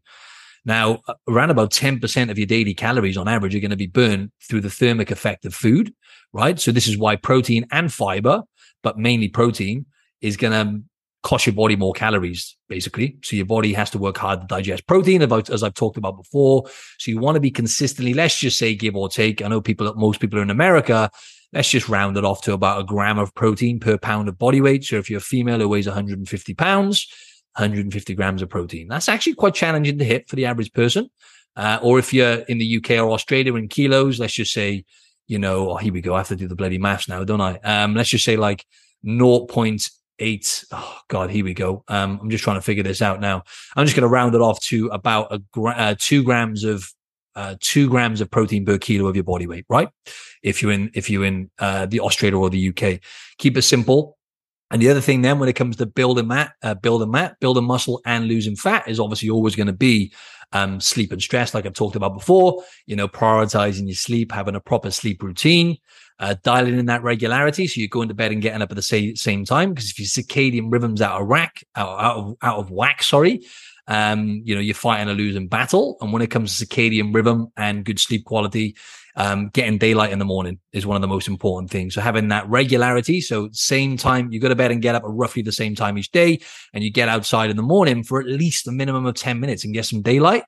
Now, 0.65 1.01
uh, 1.09 1.15
around 1.29 1.51
about 1.51 1.71
10% 1.71 2.31
of 2.31 2.39
your 2.39 2.47
daily 2.47 2.75
calories 2.75 3.17
on 3.17 3.29
average 3.29 3.55
are 3.55 3.61
going 3.61 3.71
to 3.71 3.77
be 3.77 3.87
burned 3.87 4.31
through 4.49 4.61
the 4.61 4.71
thermic 4.71 5.11
effect 5.11 5.45
of 5.45 5.55
food, 5.55 5.95
right? 6.33 6.59
So 6.59 6.73
this 6.73 6.87
is 6.87 6.99
why 6.99 7.17
protein 7.17 7.67
and 7.73 7.93
fiber, 7.93 8.43
but 8.83 8.99
mainly 8.99 9.29
protein 9.29 9.87
is 10.21 10.37
going 10.37 10.53
to 10.53 10.61
um, 10.61 10.85
cost 11.23 11.47
your 11.47 11.55
body 11.55 11.77
more 11.77 11.93
calories, 11.93 12.57
basically. 12.69 13.17
So 13.23 13.37
your 13.37 13.47
body 13.47 13.73
has 13.73 13.91
to 13.91 13.99
work 13.99 14.19
hard 14.19 14.41
to 14.43 14.47
digest 14.47 14.87
protein, 14.87 15.23
about 15.23 15.51
as 15.51 15.63
I've 15.63 15.75
talked 15.75 15.97
about 15.97 16.17
before. 16.17 16.67
So 16.99 17.11
you 17.11 17.19
want 17.19 17.37
to 17.37 17.41
be 17.41 17.51
consistently, 17.51 18.15
let's 18.15 18.39
just 18.39 18.59
say 18.59 18.75
give 18.75 18.97
or 18.97 19.09
take. 19.09 19.43
I 19.43 19.49
know 19.49 19.61
people, 19.61 19.93
most 19.95 20.21
people 20.21 20.39
are 20.39 20.43
in 20.43 20.51
America. 20.51 21.11
Let's 21.53 21.69
just 21.69 21.89
round 21.89 22.17
it 22.17 22.25
off 22.25 22.43
to 22.43 22.53
about 22.53 22.81
a 22.81 22.85
gram 22.85 23.19
of 23.19 23.35
protein 23.35 23.81
per 23.81 23.99
pound 23.99 24.29
of 24.29 24.39
body 24.39 24.61
weight. 24.61 24.85
So 24.85 24.97
if 24.97 25.11
you're 25.11 25.19
a 25.19 25.23
female 25.23 25.59
who 25.59 25.69
weighs 25.69 25.87
150 25.87 26.55
pounds, 26.55 27.07
150 27.57 28.15
grams 28.15 28.43
of 28.43 28.49
protein. 28.49 28.89
That's 28.89 29.09
actually 29.09 29.35
quite 29.35 29.55
challenging 29.55 29.99
to 29.99 30.05
hit 30.05 30.29
for 30.29 30.37
the 30.37 30.47
average 30.47 30.73
person. 30.73 31.11
Uh, 31.57 31.79
or 31.83 31.99
if 31.99 32.15
you're 32.15 32.41
in 32.49 32.59
the 32.59 32.77
UK 32.77 32.93
or 32.93 33.11
Australia 33.11 33.55
in 33.57 33.69
kilos, 33.69 34.21
let's 34.21 34.35
just 34.35 34.53
say, 34.53 34.85
you 35.27 35.39
know, 35.39 35.71
oh, 35.71 35.77
here 35.77 35.93
we 35.93 36.01
go. 36.01 36.15
I 36.15 36.19
have 36.19 36.29
to 36.29 36.37
do 36.37 36.49
the 36.49 36.55
bloody 36.55 36.79
maths 36.79 37.09
now, 37.09 37.25
don't 37.25 37.41
I? 37.41 37.59
Um, 37.59 37.95
let's 37.95 38.11
just 38.11 38.25
say 38.25 38.37
like 38.37 38.65
0.8. 39.05 40.65
Oh 40.73 40.99
God, 41.09 41.31
here 41.31 41.45
we 41.45 41.55
go. 41.55 41.85
Um, 41.89 42.21
I'm 42.23 42.31
just 42.31 42.45
trying 42.45 42.57
to 42.57 42.63
figure 42.63 42.83
this 42.83 43.03
out 43.03 43.21
now. 43.21 43.43
I'm 43.77 43.85
just 43.85 43.97
going 43.97 44.03
to 44.03 44.09
round 44.09 44.35
it 44.35 44.41
off 44.41 44.61
to 44.65 44.89
about 44.89 45.33
a 45.33 45.39
gra- 45.53 45.75
uh, 45.77 45.95
two 45.99 46.23
grams 46.23 46.65
of 46.65 46.89
uh, 47.37 47.55
two 47.61 47.89
grams 47.89 48.21
of 48.21 48.31
protein 48.31 48.65
per 48.65 48.79
kilo 48.79 49.09
of 49.09 49.15
your 49.17 49.25
body 49.25 49.47
weight, 49.47 49.65
right? 49.69 49.89
If 50.43 50.63
you're 50.63 50.73
in 50.73 50.91
if 50.95 51.09
you're 51.09 51.25
in 51.25 51.51
uh, 51.59 51.87
the 51.87 52.01
Australia 52.01 52.39
or 52.39 52.51
the 52.51 52.69
UK, 52.69 53.01
keep 53.39 53.57
it 53.57 53.63
simple. 53.63 54.19
And 54.71 54.81
the 54.81 54.89
other 54.89 55.01
thing 55.01 55.23
then, 55.23 55.39
when 55.39 55.49
it 55.49 55.57
comes 55.57 55.77
to 55.77 55.87
building 55.87 56.29
mat, 56.29 56.53
uh, 56.63 56.75
building 56.75 57.11
mat, 57.11 57.37
building 57.41 57.65
muscle, 57.65 58.01
and 58.07 58.27
losing 58.27 58.57
fat, 58.57 58.89
is 58.89 59.01
obviously 59.01 59.29
always 59.29 59.57
going 59.57 59.67
to 59.67 59.73
be 59.73 60.13
um, 60.53 60.81
sleep 60.81 61.13
and 61.13 61.23
stress, 61.23 61.55
like 61.55 61.67
I've 61.67 61.75
talked 61.75 61.97
about 61.97 62.15
before. 62.15 62.63
You 62.87 62.97
know, 62.97 63.09
prioritizing 63.09 63.87
your 63.87 63.97
sleep, 63.97 64.33
having 64.33 64.55
a 64.55 64.61
proper 64.61 64.91
sleep 64.91 65.23
routine, 65.23 65.79
uh, 66.19 66.37
dialing 66.43 66.79
in 66.79 66.87
that 66.87 67.03
regularity. 67.03 67.67
So 67.67 67.81
you're 67.81 67.89
going 67.89 68.09
to 68.09 68.15
bed 68.15 68.33
and 68.33 68.43
getting 68.43 68.63
up 68.63 68.71
at 68.71 68.77
the 68.77 68.83
same, 68.83 69.17
same 69.17 69.45
time. 69.45 69.71
Because 69.71 69.91
if 69.91 69.99
your 69.99 70.07
circadian 70.07 70.73
rhythms 70.73 71.03
out 71.03 71.21
of 71.21 71.27
whack, 71.27 71.65
out, 71.75 72.01
out 72.01 72.17
of 72.17 72.37
out 72.43 72.59
of 72.59 72.71
whack, 72.71 73.03
sorry, 73.03 73.45
um, 73.89 74.43
you 74.45 74.55
know, 74.55 74.61
you're 74.61 74.75
fighting 74.75 75.09
a 75.09 75.15
losing 75.15 75.49
battle. 75.49 75.97
And 76.01 76.13
when 76.13 76.23
it 76.23 76.31
comes 76.31 76.57
to 76.57 76.67
circadian 76.67 77.13
rhythm 77.13 77.53
and 77.57 77.85
good 77.85 77.99
sleep 77.99 78.25
quality, 78.25 78.77
um, 79.17 79.49
getting 79.49 79.79
daylight 79.79 80.13
in 80.13 80.19
the 80.19 80.25
morning 80.25 80.59
is 80.73 80.87
one 80.87 80.97
of 80.97 81.03
the 81.03 81.09
most 81.09 81.29
important 81.29 81.71
things. 81.71 81.95
So 81.95 82.01
having 82.01 82.29
that 82.29 82.49
regularity. 82.49 83.21
So 83.21 83.49
same 83.53 83.97
time, 83.97 84.31
you 84.33 84.41
go 84.41 84.49
to 84.49 84.55
bed 84.55 84.71
and 84.71 84.83
get 84.83 84.95
up 84.95 85.05
at 85.05 85.11
roughly 85.11 85.43
the 85.43 85.53
same 85.53 85.75
time 85.75 85.99
each 85.99 86.11
day 86.11 86.41
and 86.73 86.85
you 86.85 86.91
get 86.91 87.09
outside 87.09 87.51
in 87.51 87.57
the 87.57 87.63
morning 87.63 88.05
for 88.05 88.21
at 88.21 88.27
least 88.27 88.69
a 88.69 88.73
minimum 88.73 89.07
of 89.07 89.15
10 89.15 89.41
minutes 89.41 89.65
and 89.65 89.75
get 89.75 89.87
some 89.87 90.03
daylight. 90.03 90.45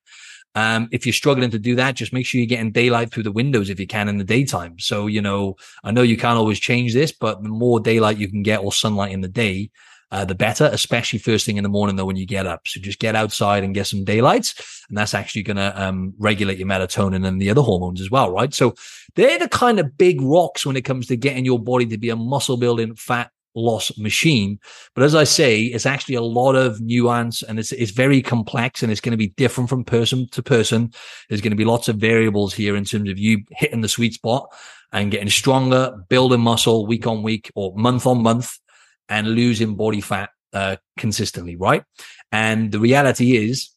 Um, 0.54 0.88
if 0.92 1.07
you're 1.07 1.14
struggling 1.14 1.50
to 1.50 1.59
do 1.59 1.76
that, 1.76 1.97
just 1.97 2.12
make 2.12 2.26
sure 2.26 2.38
you're 2.38 2.47
getting 2.47 2.73
daylight 2.73 3.11
through 3.11 3.23
the 3.23 3.33
windows 3.33 3.71
if 3.71 3.81
you 3.81 3.87
can 3.87 4.09
in 4.09 4.19
the 4.19 4.25
daytime. 4.25 4.78
So, 4.78 5.07
you 5.07 5.23
know, 5.23 5.57
I 5.83 5.92
know 5.92 6.02
you 6.02 6.16
can't 6.16 6.38
always 6.38 6.61
change 6.61 6.92
this, 6.92 7.11
but 7.11 7.42
the 7.42 7.49
more 7.49 7.81
daylight 7.81 8.19
you 8.19 8.28
can 8.28 8.42
get 8.42 8.61
or 8.61 8.73
sunlight 8.73 9.12
in 9.12 9.23
the 9.23 9.28
day, 9.28 9.71
uh, 10.12 10.26
the 10.26 10.35
better, 10.35 10.69
especially 10.73 11.19
first 11.19 11.47
thing 11.47 11.57
in 11.57 11.62
the 11.62 11.71
morning, 11.71 11.97
though, 11.97 12.04
when 12.04 12.16
you 12.16 12.26
get 12.26 12.47
up. 12.47 12.69
So 12.69 12.81
just 12.81 12.99
get 12.99 13.16
outside 13.16 13.64
and 13.64 13.75
get 13.75 13.87
some 13.87 14.04
daylight. 14.04 14.52
And 14.90 14.99
that's 14.99 15.14
actually 15.14 15.42
going 15.42 15.57
to 15.57 15.83
um, 15.83 16.12
regulate 16.19 16.59
your 16.59 16.69
melatonin 16.69 17.26
and 17.26 17.40
the 17.40 17.49
other 17.49 17.62
hormones 17.62 17.99
as 17.99 18.11
well, 18.11 18.31
right? 18.31 18.52
So 18.52 18.75
they're 19.16 19.38
the 19.38 19.49
kind 19.49 19.81
of 19.81 19.97
big 19.97 20.21
rocks 20.21 20.66
when 20.66 20.76
it 20.76 20.83
comes 20.83 21.07
to 21.07 21.16
getting 21.16 21.47
your 21.47 21.59
body 21.59 21.87
to 21.87 21.97
be 21.97 22.11
a 22.11 22.16
muscle 22.16 22.59
building 22.59 22.95
fat 22.95 23.31
loss 23.54 23.97
machine. 23.97 24.59
But 24.95 25.04
as 25.04 25.14
I 25.14 25.25
say, 25.25 25.62
it's 25.62 25.87
actually 25.87 26.16
a 26.16 26.23
lot 26.23 26.57
of 26.57 26.78
nuance 26.83 27.42
and 27.42 27.59
it's, 27.59 27.73
it's 27.73 27.90
very 27.90 28.21
complex 28.21 28.83
and 28.83 28.92
it's 28.92 29.00
going 29.00 29.12
to 29.12 29.16
be 29.16 29.28
different 29.28 29.71
from 29.71 29.83
person 29.83 30.28
to 30.33 30.42
person. 30.42 30.92
There's 31.31 31.40
going 31.40 31.52
to 31.52 31.57
be 31.57 31.64
lots 31.64 31.88
of 31.88 31.97
variables 31.97 32.52
here 32.52 32.76
in 32.76 32.85
terms 32.85 33.09
of 33.11 33.19
you 33.19 33.45
hitting 33.50 33.81
the 33.81 33.88
sweet 33.88 34.12
spot 34.12 34.47
and 34.92 35.11
getting 35.11 35.31
stronger, 35.31 35.95
building 36.11 36.40
muscle 36.40 36.87
week 36.87 37.07
on 37.07 37.23
week 37.23 37.50
or 37.54 37.73
month 37.76 38.07
on 38.07 38.23
month 38.23 38.59
and 39.09 39.28
losing 39.28 39.76
body 39.76 40.00
fat 40.00 40.30
uh, 40.52 40.76
consistently, 40.99 41.56
right? 41.56 41.85
And 42.30 42.73
the 42.73 42.78
reality 42.78 43.37
is, 43.37 43.71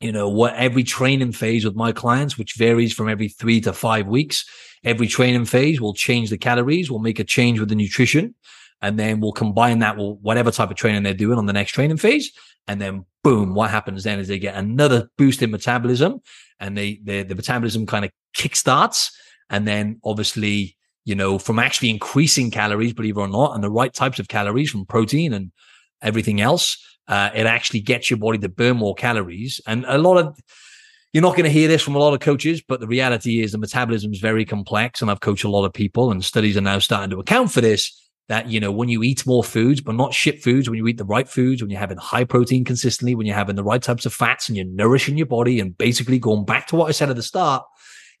you 0.00 0.12
know, 0.12 0.28
what 0.28 0.54
every 0.54 0.82
training 0.82 1.32
phase 1.32 1.64
with 1.64 1.76
my 1.76 1.92
clients, 1.92 2.36
which 2.36 2.54
varies 2.56 2.92
from 2.92 3.08
every 3.08 3.28
three 3.28 3.60
to 3.62 3.72
five 3.72 4.06
weeks, 4.06 4.44
every 4.84 5.06
training 5.06 5.44
phase 5.44 5.80
will 5.80 5.94
change 5.94 6.30
the 6.30 6.38
calories, 6.38 6.90
will 6.90 6.98
make 6.98 7.20
a 7.20 7.24
change 7.24 7.60
with 7.60 7.68
the 7.68 7.74
nutrition, 7.74 8.34
and 8.80 8.98
then 8.98 9.20
we'll 9.20 9.32
combine 9.32 9.78
that 9.78 9.96
with 9.96 10.18
whatever 10.20 10.50
type 10.50 10.70
of 10.70 10.76
training 10.76 11.04
they're 11.04 11.14
doing 11.14 11.38
on 11.38 11.46
the 11.46 11.52
next 11.52 11.70
training 11.72 11.98
phase. 11.98 12.32
And 12.66 12.80
then 12.80 13.06
boom, 13.22 13.54
what 13.54 13.70
happens 13.70 14.04
then 14.04 14.18
is 14.18 14.28
they 14.28 14.38
get 14.38 14.56
another 14.56 15.08
boost 15.16 15.42
in 15.42 15.50
metabolism 15.50 16.20
and 16.58 16.76
they, 16.76 17.00
they 17.02 17.22
the 17.22 17.34
metabolism 17.34 17.86
kind 17.86 18.04
of 18.04 18.10
kickstarts. 18.36 19.12
And 19.50 19.66
then 19.66 20.00
obviously 20.04 20.76
you 21.04 21.14
know, 21.14 21.38
from 21.38 21.58
actually 21.58 21.90
increasing 21.90 22.50
calories, 22.50 22.92
believe 22.92 23.16
it 23.16 23.20
or 23.20 23.28
not, 23.28 23.54
and 23.54 23.64
the 23.64 23.70
right 23.70 23.92
types 23.92 24.18
of 24.18 24.28
calories 24.28 24.70
from 24.70 24.86
protein 24.86 25.32
and 25.32 25.52
everything 26.00 26.40
else, 26.40 26.78
uh, 27.08 27.30
it 27.34 27.46
actually 27.46 27.80
gets 27.80 28.10
your 28.10 28.18
body 28.18 28.38
to 28.38 28.48
burn 28.48 28.76
more 28.76 28.94
calories. 28.94 29.60
And 29.66 29.84
a 29.88 29.98
lot 29.98 30.18
of, 30.18 30.38
you're 31.12 31.22
not 31.22 31.32
going 31.32 31.44
to 31.44 31.50
hear 31.50 31.68
this 31.68 31.82
from 31.82 31.94
a 31.94 31.98
lot 31.98 32.14
of 32.14 32.20
coaches, 32.20 32.62
but 32.66 32.80
the 32.80 32.86
reality 32.86 33.40
is 33.40 33.52
the 33.52 33.58
metabolism 33.58 34.12
is 34.12 34.20
very 34.20 34.44
complex. 34.44 35.02
And 35.02 35.10
I've 35.10 35.20
coached 35.20 35.44
a 35.44 35.50
lot 35.50 35.64
of 35.64 35.72
people 35.72 36.10
and 36.10 36.24
studies 36.24 36.56
are 36.56 36.62
now 36.62 36.78
starting 36.78 37.10
to 37.10 37.20
account 37.20 37.52
for 37.52 37.60
this. 37.60 37.98
That, 38.28 38.48
you 38.48 38.60
know, 38.60 38.70
when 38.70 38.88
you 38.88 39.02
eat 39.02 39.26
more 39.26 39.44
foods, 39.44 39.80
but 39.80 39.96
not 39.96 40.14
shit 40.14 40.42
foods, 40.42 40.70
when 40.70 40.78
you 40.78 40.86
eat 40.86 40.96
the 40.96 41.04
right 41.04 41.28
foods, 41.28 41.60
when 41.60 41.70
you're 41.70 41.80
having 41.80 41.98
high 41.98 42.24
protein 42.24 42.64
consistently, 42.64 43.14
when 43.14 43.26
you're 43.26 43.36
having 43.36 43.56
the 43.56 43.64
right 43.64 43.82
types 43.82 44.06
of 44.06 44.14
fats 44.14 44.48
and 44.48 44.56
you're 44.56 44.64
nourishing 44.64 45.18
your 45.18 45.26
body 45.26 45.58
and 45.60 45.76
basically 45.76 46.18
going 46.18 46.44
back 46.44 46.68
to 46.68 46.76
what 46.76 46.88
I 46.88 46.92
said 46.92 47.10
at 47.10 47.16
the 47.16 47.22
start, 47.22 47.64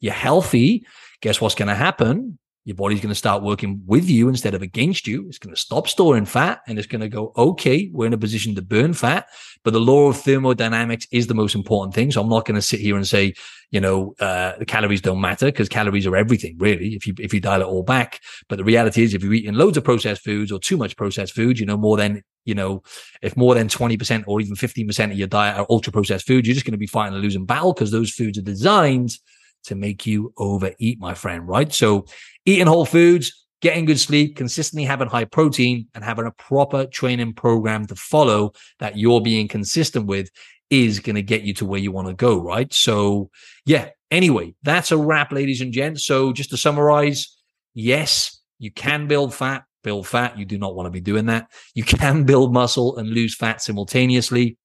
you're 0.00 0.12
healthy. 0.12 0.84
Guess 1.22 1.40
what's 1.40 1.54
going 1.54 1.68
to 1.68 1.74
happen? 1.74 2.38
Your 2.64 2.76
body's 2.76 3.00
going 3.00 3.08
to 3.08 3.14
start 3.14 3.42
working 3.42 3.82
with 3.86 4.08
you 4.08 4.28
instead 4.28 4.54
of 4.54 4.62
against 4.62 5.06
you. 5.06 5.26
It's 5.26 5.38
going 5.38 5.54
to 5.54 5.60
stop 5.60 5.88
storing 5.88 6.26
fat 6.26 6.60
and 6.68 6.78
it's 6.78 6.86
going 6.86 7.00
to 7.00 7.08
go, 7.08 7.32
okay, 7.36 7.90
we're 7.92 8.06
in 8.06 8.12
a 8.12 8.18
position 8.18 8.54
to 8.54 8.62
burn 8.62 8.92
fat. 8.94 9.26
But 9.64 9.72
the 9.72 9.80
law 9.80 10.08
of 10.08 10.18
thermodynamics 10.18 11.08
is 11.10 11.26
the 11.26 11.34
most 11.34 11.56
important 11.56 11.94
thing. 11.94 12.12
So 12.12 12.20
I'm 12.20 12.28
not 12.28 12.44
going 12.44 12.54
to 12.54 12.62
sit 12.62 12.78
here 12.78 12.94
and 12.94 13.06
say, 13.06 13.34
you 13.72 13.80
know, 13.80 14.14
uh, 14.20 14.56
the 14.58 14.64
calories 14.64 15.00
don't 15.00 15.20
matter 15.20 15.46
because 15.46 15.68
calories 15.68 16.06
are 16.06 16.16
everything 16.16 16.56
really. 16.58 16.94
If 16.94 17.06
you, 17.06 17.14
if 17.18 17.34
you 17.34 17.40
dial 17.40 17.62
it 17.62 17.66
all 17.66 17.82
back. 17.82 18.20
But 18.48 18.58
the 18.58 18.64
reality 18.64 19.02
is 19.02 19.12
if 19.12 19.24
you're 19.24 19.34
eating 19.34 19.54
loads 19.54 19.76
of 19.76 19.82
processed 19.82 20.22
foods 20.22 20.52
or 20.52 20.60
too 20.60 20.76
much 20.76 20.96
processed 20.96 21.34
foods, 21.34 21.58
you 21.58 21.66
know, 21.66 21.76
more 21.76 21.96
than, 21.96 22.22
you 22.44 22.54
know, 22.54 22.84
if 23.22 23.36
more 23.36 23.56
than 23.56 23.66
20% 23.66 24.24
or 24.28 24.40
even 24.40 24.54
15% 24.54 25.10
of 25.10 25.18
your 25.18 25.26
diet 25.26 25.58
are 25.58 25.66
ultra 25.68 25.92
processed 25.92 26.28
foods, 26.28 26.46
you're 26.46 26.54
just 26.54 26.66
going 26.66 26.72
to 26.72 26.78
be 26.78 26.86
fighting 26.86 27.16
a 27.16 27.20
losing 27.20 27.44
battle 27.44 27.72
because 27.72 27.90
those 27.90 28.12
foods 28.12 28.38
are 28.38 28.42
designed 28.42 29.16
to 29.64 29.74
make 29.74 30.06
you 30.06 30.32
overeat, 30.36 30.98
my 30.98 31.14
friend, 31.14 31.46
right? 31.46 31.72
So 31.72 32.06
eating 32.44 32.66
whole 32.66 32.86
foods, 32.86 33.46
getting 33.60 33.84
good 33.84 34.00
sleep, 34.00 34.36
consistently 34.36 34.84
having 34.84 35.08
high 35.08 35.24
protein 35.24 35.86
and 35.94 36.04
having 36.04 36.26
a 36.26 36.32
proper 36.32 36.84
training 36.86 37.32
program 37.32 37.86
to 37.86 37.94
follow 37.94 38.52
that 38.80 38.98
you're 38.98 39.20
being 39.20 39.48
consistent 39.48 40.06
with 40.06 40.28
is 40.68 41.00
going 41.00 41.16
to 41.16 41.22
get 41.22 41.42
you 41.42 41.54
to 41.54 41.66
where 41.66 41.80
you 41.80 41.92
want 41.92 42.08
to 42.08 42.14
go, 42.14 42.40
right? 42.40 42.72
So 42.72 43.30
yeah, 43.66 43.90
anyway, 44.10 44.54
that's 44.62 44.90
a 44.90 44.96
wrap, 44.96 45.30
ladies 45.30 45.60
and 45.60 45.72
gents. 45.72 46.04
So 46.04 46.32
just 46.32 46.50
to 46.50 46.56
summarize, 46.56 47.36
yes, 47.74 48.40
you 48.58 48.72
can 48.72 49.06
build 49.06 49.34
fat, 49.34 49.64
build 49.84 50.06
fat. 50.06 50.38
You 50.38 50.44
do 50.44 50.58
not 50.58 50.74
want 50.74 50.86
to 50.86 50.90
be 50.90 51.00
doing 51.00 51.26
that. 51.26 51.48
You 51.74 51.84
can 51.84 52.24
build 52.24 52.52
muscle 52.52 52.96
and 52.96 53.10
lose 53.10 53.36
fat 53.36 53.62
simultaneously. 53.62 54.56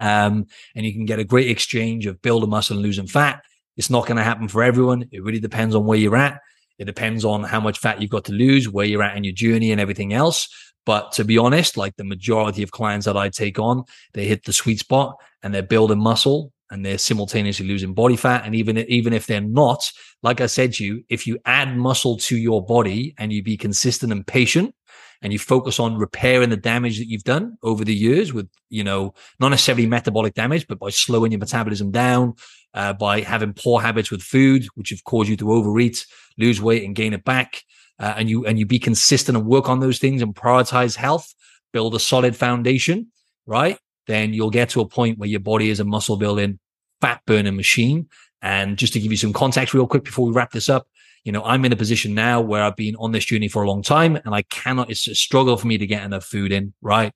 Um, 0.00 0.46
and 0.76 0.86
you 0.86 0.92
can 0.92 1.06
get 1.06 1.18
a 1.18 1.24
great 1.24 1.50
exchange 1.50 2.06
of 2.06 2.22
building 2.22 2.50
muscle 2.50 2.76
and 2.76 2.82
losing 2.84 3.08
fat. 3.08 3.42
It's 3.76 3.90
not 3.90 4.06
going 4.06 4.16
to 4.16 4.22
happen 4.22 4.48
for 4.48 4.62
everyone. 4.62 5.08
It 5.10 5.24
really 5.24 5.40
depends 5.40 5.74
on 5.74 5.86
where 5.86 5.98
you're 5.98 6.16
at. 6.16 6.40
It 6.78 6.84
depends 6.84 7.24
on 7.24 7.42
how 7.44 7.60
much 7.60 7.78
fat 7.78 8.00
you've 8.00 8.10
got 8.10 8.24
to 8.26 8.32
lose, 8.32 8.68
where 8.68 8.86
you're 8.86 9.02
at 9.02 9.16
in 9.16 9.24
your 9.24 9.34
journey 9.34 9.72
and 9.72 9.80
everything 9.80 10.12
else. 10.12 10.48
But 10.86 11.12
to 11.12 11.24
be 11.24 11.36
honest, 11.36 11.76
like 11.76 11.96
the 11.96 12.04
majority 12.04 12.62
of 12.62 12.70
clients 12.70 13.06
that 13.06 13.16
I 13.16 13.28
take 13.28 13.58
on, 13.58 13.84
they 14.14 14.26
hit 14.26 14.44
the 14.44 14.52
sweet 14.52 14.78
spot 14.78 15.16
and 15.42 15.52
they're 15.52 15.62
building 15.62 15.98
muscle 15.98 16.52
and 16.70 16.84
they're 16.84 16.98
simultaneously 16.98 17.66
losing 17.66 17.94
body 17.94 18.16
fat. 18.16 18.46
And 18.46 18.54
even, 18.54 18.78
even 18.78 19.12
if 19.12 19.26
they're 19.26 19.40
not, 19.40 19.90
like 20.22 20.40
I 20.40 20.46
said 20.46 20.72
to 20.74 20.84
you, 20.84 21.04
if 21.08 21.26
you 21.26 21.38
add 21.44 21.76
muscle 21.76 22.16
to 22.18 22.36
your 22.36 22.64
body 22.64 23.14
and 23.18 23.32
you 23.32 23.42
be 23.42 23.56
consistent 23.56 24.12
and 24.12 24.26
patient, 24.26 24.74
and 25.22 25.32
you 25.32 25.38
focus 25.38 25.80
on 25.80 25.96
repairing 25.96 26.50
the 26.50 26.56
damage 26.56 26.98
that 26.98 27.08
you've 27.08 27.24
done 27.24 27.58
over 27.62 27.84
the 27.84 27.94
years 27.94 28.32
with, 28.32 28.48
you 28.70 28.84
know, 28.84 29.14
not 29.40 29.48
necessarily 29.48 29.86
metabolic 29.86 30.34
damage, 30.34 30.66
but 30.68 30.78
by 30.78 30.90
slowing 30.90 31.32
your 31.32 31.40
metabolism 31.40 31.90
down, 31.90 32.34
uh, 32.74 32.92
by 32.92 33.20
having 33.20 33.52
poor 33.52 33.80
habits 33.80 34.10
with 34.10 34.22
food, 34.22 34.66
which 34.74 34.90
have 34.90 35.04
caused 35.04 35.28
you 35.28 35.36
to 35.36 35.52
overeat, 35.52 36.06
lose 36.36 36.60
weight 36.60 36.84
and 36.84 36.94
gain 36.94 37.12
it 37.12 37.24
back. 37.24 37.62
Uh, 38.00 38.14
and 38.16 38.30
you, 38.30 38.46
and 38.46 38.58
you 38.58 38.66
be 38.66 38.78
consistent 38.78 39.36
and 39.36 39.46
work 39.46 39.68
on 39.68 39.80
those 39.80 39.98
things 39.98 40.22
and 40.22 40.34
prioritize 40.34 40.94
health, 40.94 41.34
build 41.72 41.94
a 41.94 41.98
solid 41.98 42.36
foundation, 42.36 43.08
right? 43.46 43.78
Then 44.06 44.32
you'll 44.32 44.50
get 44.50 44.70
to 44.70 44.80
a 44.80 44.88
point 44.88 45.18
where 45.18 45.28
your 45.28 45.40
body 45.40 45.68
is 45.68 45.80
a 45.80 45.84
muscle 45.84 46.16
building, 46.16 46.60
fat 47.00 47.20
burning 47.26 47.56
machine. 47.56 48.08
And 48.40 48.78
just 48.78 48.92
to 48.92 49.00
give 49.00 49.10
you 49.10 49.16
some 49.16 49.32
context 49.32 49.74
real 49.74 49.88
quick 49.88 50.04
before 50.04 50.26
we 50.26 50.32
wrap 50.32 50.52
this 50.52 50.68
up, 50.68 50.86
you 51.24 51.32
know, 51.32 51.42
I'm 51.44 51.64
in 51.64 51.72
a 51.72 51.76
position 51.76 52.14
now 52.14 52.40
where 52.40 52.62
I've 52.62 52.76
been 52.76 52.96
on 52.96 53.12
this 53.12 53.24
journey 53.24 53.48
for 53.48 53.62
a 53.62 53.68
long 53.68 53.82
time 53.82 54.16
and 54.16 54.34
I 54.34 54.42
cannot, 54.42 54.90
it's 54.90 55.08
a 55.08 55.14
struggle 55.14 55.56
for 55.56 55.66
me 55.66 55.76
to 55.76 55.86
get 55.86 56.04
enough 56.04 56.24
food 56.24 56.52
in, 56.52 56.72
right? 56.80 57.12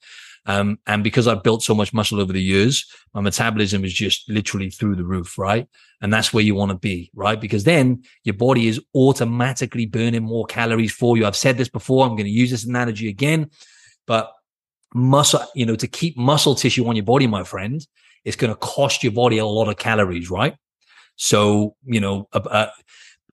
Um, 0.47 0.79
and 0.87 1.05
because 1.05 1.29
I've 1.29 1.43
built 1.43 1.63
so 1.63 1.75
much 1.75 1.95
muscle 1.95 2.21
over 2.21 2.33
the 2.33 2.43
years, 2.43 2.85
my 3.15 3.21
metabolism 3.21 3.85
is 3.85 3.93
just 3.93 4.29
literally 4.29 4.71
through 4.71 4.97
the 4.97 5.05
roof, 5.05 5.39
right? 5.39 5.69
And 6.01 6.13
that's 6.13 6.35
where 6.35 6.43
you 6.43 6.55
want 6.55 6.73
to 6.73 6.79
be, 6.79 7.11
right? 7.15 7.41
Because 7.41 7.65
then 7.65 8.03
your 8.25 8.35
body 8.35 8.67
is 8.67 8.81
automatically 8.95 9.87
burning 9.87 10.25
more 10.25 10.45
calories 10.47 10.93
for 10.93 11.17
you. 11.17 11.27
I've 11.27 11.37
said 11.37 11.59
this 11.59 11.69
before. 11.69 12.05
I'm 12.05 12.17
going 12.17 12.25
to 12.25 12.31
use 12.31 12.51
this 12.51 12.65
analogy 12.65 13.09
again, 13.09 13.51
but 14.07 14.33
muscle, 14.95 15.45
you 15.55 15.65
know, 15.65 15.77
to 15.77 15.87
keep 15.87 16.17
muscle 16.17 16.57
tissue 16.57 16.87
on 16.89 16.97
your 16.97 17.05
body, 17.05 17.29
my 17.29 17.45
friend, 17.45 17.87
it's 18.25 18.37
going 18.37 18.53
to 18.53 18.59
cost 18.59 19.03
your 19.03 19.13
body 19.13 19.39
a 19.39 19.47
lot 19.47 19.69
of 19.69 19.77
calories, 19.77 20.29
right? 20.31 20.57
So, 21.17 21.77
you 21.85 22.01
know, 22.01 22.29
uh, 22.33 22.67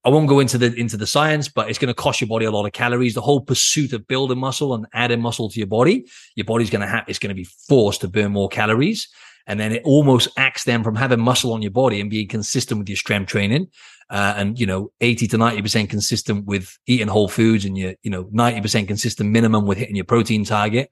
I 0.06 0.10
won't 0.10 0.30
go 0.30 0.40
into 0.40 0.58
the 0.58 0.74
into 0.74 0.96
the 0.96 1.08
science, 1.08 1.50
but 1.50 1.70
it's 1.70 1.80
going 1.80 1.90
to 1.90 1.94
cost 1.94 2.22
your 2.22 2.30
body 2.30 2.46
a 2.46 2.52
lot 2.52 2.66
of 2.66 2.72
calories. 2.72 3.16
The 3.16 3.22
whole 3.22 3.42
pursuit 3.42 3.92
of 3.92 4.08
building 4.08 4.40
muscle 4.40 4.74
and 4.74 4.86
adding 4.94 5.22
muscle 5.22 5.50
to 5.50 5.60
your 5.60 5.68
body, 5.68 6.06
your 6.36 6.46
body's 6.46 6.70
going 6.70 6.82
to 6.82 6.88
have 6.88 7.04
it's 7.08 7.20
going 7.20 7.30
to 7.30 7.36
be 7.36 7.44
forced 7.68 8.02
to 8.02 8.08
burn 8.08 8.32
more 8.32 8.48
calories, 8.48 9.10
and 9.46 9.60
then 9.60 9.74
it 9.74 9.84
almost 9.84 10.30
acts 10.38 10.64
them 10.64 10.84
from 10.84 10.96
having 10.96 11.20
muscle 11.20 11.52
on 11.52 11.62
your 11.62 11.72
body 11.72 12.00
and 12.00 12.10
being 12.10 12.30
consistent 12.30 12.80
with 12.80 12.88
your 12.88 12.96
strength 12.96 13.28
training, 13.28 13.68
uh, 14.10 14.36
and 14.38 14.58
you 14.58 14.66
know 14.66 14.92
eighty 15.02 15.28
to 15.28 15.38
ninety 15.38 15.62
percent 15.62 15.90
consistent 15.90 16.46
with 16.46 16.78
eating 16.88 17.10
whole 17.10 17.28
foods, 17.28 17.66
and 17.66 17.78
your 17.78 17.94
you 18.02 18.10
know 18.10 18.30
ninety 18.32 18.62
percent 18.62 18.88
consistent 18.88 19.30
minimum 19.32 19.66
with 19.66 19.78
hitting 19.78 19.98
your 19.98 20.06
protein 20.06 20.46
target. 20.46 20.92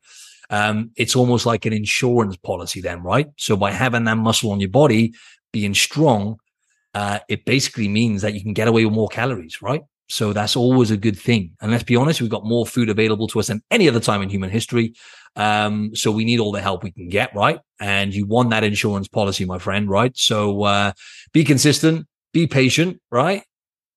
Um, 0.50 0.92
it's 0.96 1.16
almost 1.16 1.46
like 1.46 1.66
an 1.66 1.74
insurance 1.74 2.36
policy 2.38 2.82
then, 2.82 3.04
right? 3.04 3.28
So 3.38 3.56
by 3.56 3.72
having 3.72 4.06
that 4.06 4.18
muscle 4.18 4.52
on 4.52 4.60
your 4.60 4.70
body 4.70 5.14
being 5.52 5.74
strong, 5.74 6.40
uh, 6.98 7.20
it 7.30 7.46
basically 7.46 7.88
means 7.88 8.24
that 8.24 8.34
you 8.34 8.42
can 8.42 8.54
get 8.54 8.68
away 8.68 8.84
with 8.84 8.94
more 8.96 9.08
calories, 9.08 9.62
right? 9.62 9.84
So 10.10 10.34
that's 10.34 10.56
always 10.56 10.90
a 10.90 10.98
good 10.98 11.20
thing. 11.20 11.52
And 11.62 11.70
let's 11.70 11.84
be 11.84 11.96
honest, 11.96 12.22
we've 12.22 12.38
got 12.38 12.44
more 12.44 12.66
food 12.66 12.90
available 12.90 13.28
to 13.28 13.40
us 13.40 13.48
than 13.48 13.62
any 13.70 13.88
other 13.88 14.00
time 14.00 14.24
in 14.24 14.30
human 14.30 14.50
history. 14.50 14.96
Um, 15.36 15.96
so 15.96 16.12
we 16.12 16.26
need 16.26 16.40
all 16.40 16.52
the 16.52 16.62
help 16.70 16.84
we 16.84 16.92
can 16.92 17.08
get, 17.08 17.36
right? 17.36 17.60
And 17.80 18.16
you 18.16 18.26
want 18.26 18.50
that 18.50 18.64
insurance 18.64 19.08
policy, 19.08 19.46
my 19.46 19.60
friend, 19.60 19.88
right? 19.88 20.12
So 20.18 20.64
uh, 20.64 20.94
be 21.34 21.44
consistent, 21.44 22.08
be 22.34 22.48
patient, 22.48 23.00
right? 23.12 23.44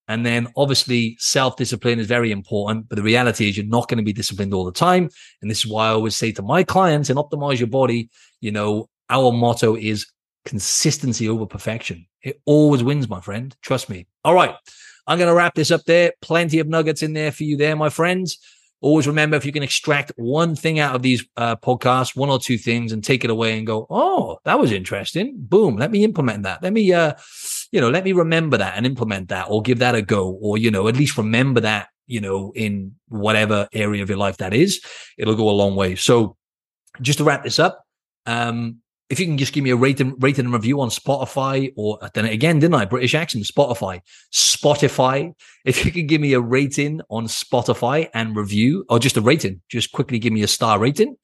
And 0.07 0.23
then 0.23 0.49
obviously 0.55 1.15
self 1.17 1.57
discipline 1.57 1.99
is 1.99 2.05
very 2.05 2.31
important, 2.31 2.87
but 2.87 2.97
the 2.97 3.03
reality 3.03 3.49
is 3.49 3.57
you're 3.57 3.65
not 3.65 3.87
going 3.87 3.97
to 3.97 4.03
be 4.03 4.13
disciplined 4.13 4.53
all 4.53 4.65
the 4.65 4.71
time. 4.71 5.09
And 5.41 5.49
this 5.49 5.65
is 5.65 5.71
why 5.71 5.87
I 5.87 5.93
always 5.93 6.15
say 6.15 6.31
to 6.33 6.43
my 6.43 6.63
clients 6.63 7.09
and 7.09 7.17
optimize 7.17 7.57
your 7.57 7.73
body, 7.81 8.11
you 8.41 8.51
know, 8.51 8.89
our 9.09 9.31
motto 9.31 9.75
is 9.75 10.05
consistency 10.45 11.27
over 11.27 11.47
perfection. 11.47 12.05
It 12.23 12.41
always 12.45 12.83
wins, 12.83 13.09
my 13.09 13.21
friend. 13.21 13.55
Trust 13.61 13.89
me. 13.89 14.07
All 14.23 14.33
right. 14.33 14.55
I'm 15.07 15.17
going 15.17 15.29
to 15.29 15.35
wrap 15.35 15.55
this 15.55 15.71
up 15.71 15.83
there. 15.85 16.13
Plenty 16.21 16.59
of 16.59 16.67
nuggets 16.67 17.03
in 17.03 17.13
there 17.13 17.31
for 17.31 17.43
you 17.43 17.57
there, 17.57 17.75
my 17.75 17.89
friends. 17.89 18.37
Always 18.81 19.07
remember 19.07 19.35
if 19.35 19.45
you 19.45 19.51
can 19.51 19.61
extract 19.61 20.11
one 20.15 20.55
thing 20.55 20.79
out 20.79 20.95
of 20.95 21.03
these 21.03 21.23
uh, 21.37 21.55
podcasts, 21.55 22.15
one 22.15 22.29
or 22.29 22.39
two 22.39 22.57
things, 22.57 22.91
and 22.91 23.03
take 23.03 23.23
it 23.23 23.29
away 23.29 23.57
and 23.57 23.67
go, 23.67 23.85
oh, 23.89 24.39
that 24.43 24.59
was 24.59 24.71
interesting. 24.71 25.35
Boom. 25.37 25.77
Let 25.77 25.91
me 25.91 26.03
implement 26.03 26.43
that. 26.43 26.63
Let 26.63 26.73
me, 26.73 26.91
uh, 26.91 27.13
you 27.71 27.79
know, 27.79 27.89
let 27.89 28.03
me 28.03 28.11
remember 28.11 28.57
that 28.57 28.75
and 28.75 28.85
implement 28.85 29.29
that 29.29 29.47
or 29.49 29.61
give 29.61 29.79
that 29.79 29.93
a 29.93 30.01
go 30.01 30.31
or, 30.41 30.57
you 30.57 30.71
know, 30.71 30.87
at 30.87 30.95
least 30.95 31.17
remember 31.17 31.61
that, 31.61 31.89
you 32.07 32.21
know, 32.21 32.51
in 32.55 32.95
whatever 33.07 33.67
area 33.71 34.01
of 34.01 34.09
your 34.09 34.17
life 34.17 34.37
that 34.37 34.53
is. 34.53 34.81
It'll 35.17 35.35
go 35.35 35.49
a 35.49 35.51
long 35.51 35.75
way. 35.75 35.95
So 35.95 36.35
just 37.01 37.19
to 37.19 37.23
wrap 37.23 37.43
this 37.43 37.59
up, 37.59 37.85
um, 38.25 38.77
if 39.11 39.19
you 39.19 39.25
can 39.25 39.37
just 39.37 39.51
give 39.51 39.63
me 39.63 39.71
a 39.71 39.75
rating, 39.75 40.15
rating 40.19 40.45
and 40.45 40.53
review 40.53 40.79
on 40.79 40.87
Spotify 40.87 41.73
or 41.75 41.99
then 42.13 42.25
again, 42.25 42.59
didn't 42.59 42.75
I? 42.75 42.85
British 42.85 43.13
accent, 43.13 43.43
Spotify, 43.43 43.99
Spotify. 44.31 45.33
If 45.65 45.85
you 45.85 45.91
could 45.91 46.07
give 46.07 46.21
me 46.21 46.31
a 46.31 46.39
rating 46.39 47.01
on 47.09 47.25
Spotify 47.25 48.09
and 48.13 48.37
review 48.37 48.85
or 48.89 48.99
just 48.99 49.17
a 49.17 49.21
rating, 49.21 49.61
just 49.67 49.91
quickly 49.91 50.17
give 50.17 50.31
me 50.31 50.43
a 50.43 50.47
star 50.47 50.79
rating. 50.79 51.17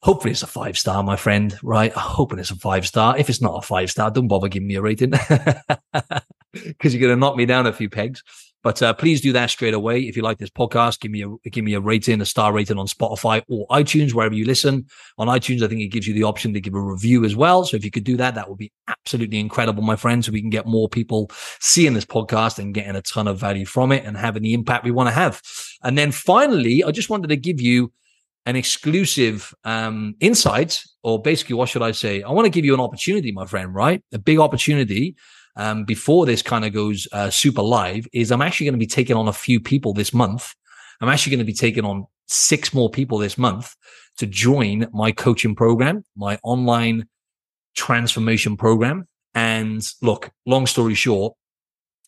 Hopefully 0.00 0.32
it's 0.32 0.42
a 0.42 0.46
five 0.46 0.78
star, 0.78 1.02
my 1.02 1.16
friend, 1.16 1.56
right? 1.62 1.92
I'm 1.94 2.02
hoping 2.02 2.38
it's 2.38 2.50
a 2.50 2.56
five 2.56 2.86
star. 2.86 3.16
If 3.18 3.28
it's 3.28 3.42
not 3.42 3.58
a 3.58 3.66
five 3.66 3.90
star, 3.90 4.10
don't 4.10 4.26
bother 4.26 4.48
giving 4.48 4.68
me 4.68 4.76
a 4.76 4.82
rating 4.82 5.10
because 6.52 6.94
you're 6.94 7.00
going 7.00 7.14
to 7.14 7.16
knock 7.16 7.36
me 7.36 7.44
down 7.44 7.66
a 7.66 7.74
few 7.74 7.90
pegs. 7.90 8.24
But 8.62 8.80
uh, 8.80 8.94
please 8.94 9.20
do 9.20 9.32
that 9.32 9.50
straight 9.50 9.74
away. 9.74 10.02
If 10.02 10.16
you 10.16 10.22
like 10.22 10.38
this 10.38 10.50
podcast, 10.50 11.00
give 11.00 11.10
me 11.10 11.24
a 11.24 11.50
give 11.50 11.64
me 11.64 11.74
a 11.74 11.80
rating, 11.80 12.20
a 12.20 12.26
star 12.26 12.52
rating 12.52 12.78
on 12.78 12.86
Spotify 12.86 13.42
or 13.48 13.66
iTunes, 13.68 14.12
wherever 14.12 14.34
you 14.34 14.44
listen. 14.44 14.86
On 15.18 15.26
iTunes, 15.26 15.62
I 15.62 15.68
think 15.68 15.80
it 15.80 15.88
gives 15.88 16.06
you 16.06 16.14
the 16.14 16.22
option 16.22 16.52
to 16.54 16.60
give 16.60 16.74
a 16.74 16.80
review 16.80 17.24
as 17.24 17.34
well. 17.34 17.64
So 17.64 17.76
if 17.76 17.84
you 17.84 17.90
could 17.90 18.04
do 18.04 18.16
that, 18.18 18.34
that 18.36 18.48
would 18.48 18.58
be 18.58 18.72
absolutely 18.88 19.40
incredible, 19.40 19.82
my 19.82 19.96
friend. 19.96 20.24
So 20.24 20.32
we 20.32 20.40
can 20.40 20.50
get 20.50 20.66
more 20.66 20.88
people 20.88 21.30
seeing 21.60 21.94
this 21.94 22.04
podcast 22.04 22.58
and 22.58 22.74
getting 22.74 22.94
a 22.94 23.02
ton 23.02 23.26
of 23.26 23.38
value 23.38 23.66
from 23.66 23.90
it 23.90 24.04
and 24.04 24.16
having 24.16 24.42
the 24.42 24.54
impact 24.54 24.84
we 24.84 24.90
want 24.92 25.08
to 25.08 25.14
have. 25.14 25.42
And 25.82 25.98
then 25.98 26.12
finally, 26.12 26.84
I 26.84 26.92
just 26.92 27.10
wanted 27.10 27.28
to 27.28 27.36
give 27.36 27.60
you 27.60 27.92
an 28.46 28.56
exclusive 28.56 29.54
um, 29.64 30.16
insight, 30.20 30.82
or 31.02 31.20
basically, 31.20 31.54
what 31.54 31.68
should 31.68 31.82
I 31.82 31.92
say? 31.92 32.22
I 32.22 32.30
want 32.30 32.46
to 32.46 32.50
give 32.50 32.64
you 32.64 32.74
an 32.74 32.80
opportunity, 32.80 33.32
my 33.32 33.46
friend. 33.46 33.74
Right, 33.74 34.02
a 34.12 34.18
big 34.18 34.38
opportunity 34.38 35.16
um, 35.56 35.84
before 35.84 36.26
this 36.26 36.42
kind 36.42 36.64
of 36.64 36.72
goes 36.72 37.06
uh, 37.12 37.30
super 37.30 37.62
live 37.62 38.06
is 38.12 38.32
I'm 38.32 38.42
actually 38.42 38.66
going 38.66 38.74
to 38.74 38.78
be 38.78 38.86
taking 38.86 39.16
on 39.16 39.28
a 39.28 39.32
few 39.32 39.60
people 39.60 39.92
this 39.92 40.14
month. 40.14 40.54
I'm 41.00 41.08
actually 41.08 41.32
going 41.32 41.46
to 41.46 41.52
be 41.52 41.52
taking 41.52 41.84
on 41.84 42.06
six 42.26 42.72
more 42.72 42.90
people 42.90 43.18
this 43.18 43.36
month 43.36 43.74
to 44.18 44.26
join 44.26 44.86
my 44.92 45.12
coaching 45.12 45.54
program, 45.54 46.04
my 46.16 46.38
online 46.42 47.06
transformation 47.74 48.56
program. 48.56 49.06
And 49.34 49.82
look, 50.00 50.30
long 50.46 50.66
story 50.66 50.94
short, 50.94 51.34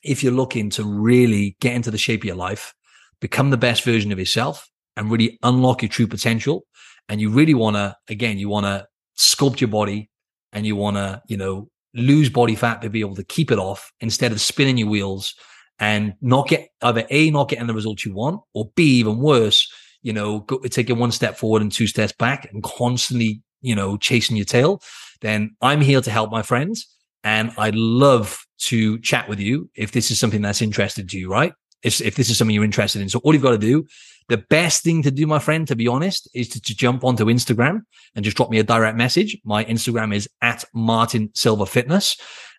if 0.02 0.22
you're 0.22 0.33
looking 0.33 0.70
to 0.70 0.85
really 0.85 1.57
get 1.61 1.74
into 1.74 1.90
the 1.90 1.98
shape 1.98 2.20
of 2.20 2.26
your 2.26 2.37
life, 2.37 2.74
become 3.20 3.50
the 3.50 3.57
best 3.57 3.85
version 3.85 4.12
of 4.12 4.18
yourself 4.18 4.68
and 4.96 5.11
really 5.11 5.38
unlock 5.42 5.83
your 5.83 5.88
true 5.88 6.07
potential, 6.07 6.66
and 7.09 7.20
you 7.20 7.30
really 7.30 7.54
want 7.54 7.76
to, 7.76 7.96
again, 8.09 8.38
you 8.38 8.48
want 8.48 8.66
to 8.66 8.87
sculpt 9.18 9.61
your 9.61 9.68
body 9.68 10.11
and 10.52 10.66
you 10.66 10.76
want 10.76 10.96
to, 10.96 11.22
you 11.26 11.37
know, 11.37 11.68
lose 11.94 12.28
body 12.28 12.54
fat 12.54 12.83
to 12.83 12.90
be 12.90 13.00
able 13.00 13.14
to 13.16 13.24
keep 13.24 13.50
it 13.50 13.59
off 13.59 13.92
instead 14.00 14.33
of 14.33 14.40
spinning 14.40 14.76
your 14.76 14.88
wheels 14.88 15.35
and 15.78 16.14
not 16.20 16.48
get 16.48 16.68
either 16.83 17.04
A, 17.11 17.30
not 17.30 17.48
getting 17.48 17.66
the 17.66 17.74
results 17.74 18.04
you 18.04 18.14
want, 18.14 18.40
or 18.52 18.70
B, 18.74 18.98
even 18.98 19.18
worse, 19.18 19.70
you 20.02 20.12
know, 20.12 20.40
go, 20.40 20.59
taking 20.59 20.98
one 20.98 21.12
step 21.12 21.37
forward 21.37 21.62
and 21.62 21.72
two 21.72 21.87
steps 21.87 22.12
back 22.12 22.48
and 22.52 22.62
constantly, 22.62 23.42
you 23.62 23.74
know, 23.74 23.96
chasing 23.96 24.37
your 24.37 24.44
tail, 24.44 24.80
then 25.20 25.57
I'm 25.61 25.80
here 25.80 26.00
to 26.00 26.11
help 26.11 26.30
my 26.30 26.42
friends. 26.42 26.87
And 27.24 27.52
I'd 27.57 27.74
love 27.74 28.44
to 28.59 28.98
chat 28.98 29.28
with 29.28 29.40
you 29.40 29.70
if 29.74 29.92
this 29.92 30.11
is 30.11 30.20
something 30.20 30.42
that's 30.42 30.61
interested 30.61 31.09
to 31.09 31.18
you, 31.18 31.30
right? 31.30 31.54
If, 31.84 32.00
if 32.00 32.16
this 32.16 32.30
is 32.30 32.38
something 32.38 32.54
you're 32.54 32.64
interested 32.64 33.02
in. 33.02 33.08
So 33.08 33.20
all 33.20 33.34
you've 33.34 33.42
got 33.42 33.50
to 33.50 33.58
do 33.58 33.86
the 34.28 34.38
best 34.38 34.82
thing 34.82 35.02
to 35.02 35.10
do, 35.10 35.26
my 35.26 35.38
friend, 35.38 35.68
to 35.68 35.76
be 35.76 35.86
honest, 35.86 36.28
is 36.34 36.48
to, 36.50 36.60
to, 36.60 36.74
jump 36.74 37.04
onto 37.04 37.26
Instagram 37.26 37.82
and 38.14 38.24
just 38.24 38.36
drop 38.36 38.50
me 38.50 38.58
a 38.58 38.62
direct 38.62 38.96
message. 38.96 39.36
My 39.44 39.64
Instagram 39.64 40.14
is 40.14 40.28
at 40.40 40.64
Martin 40.72 41.30
Silva 41.34 41.66
Fitness. 41.66 42.16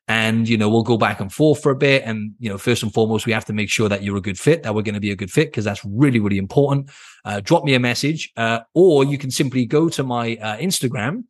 And, 0.08 0.48
you 0.48 0.56
know, 0.56 0.70
we'll 0.70 0.84
go 0.84 0.98
back 0.98 1.20
and 1.20 1.34
forth 1.34 1.64
for 1.64 1.72
a 1.72 1.76
bit. 1.76 2.04
And, 2.06 2.36
you 2.38 2.48
know, 2.48 2.60
first 2.60 2.84
and 2.84 2.94
foremost, 2.94 3.26
we 3.26 3.32
have 3.32 3.46
to 3.46 3.54
make 3.54 3.72
sure 3.72 3.90
that 3.90 4.04
you're 4.04 4.18
a 4.18 4.22
good 4.22 4.38
fit, 4.38 4.62
that 4.62 4.76
we're 4.76 4.84
going 4.84 4.94
to 4.94 5.02
be 5.02 5.10
a 5.10 5.16
good 5.16 5.32
fit, 5.32 5.48
because 5.48 5.66
that's 5.66 5.84
really, 5.84 6.20
really 6.20 6.38
important. 6.38 6.92
Uh, 7.24 7.40
drop 7.40 7.64
me 7.64 7.74
a 7.74 7.80
message, 7.80 8.32
uh, 8.38 8.60
or 8.76 9.04
you 9.04 9.18
can 9.18 9.32
simply 9.32 9.66
go 9.66 9.90
to 9.90 10.04
my 10.04 10.38
uh, 10.40 10.58
Instagram 10.58 11.24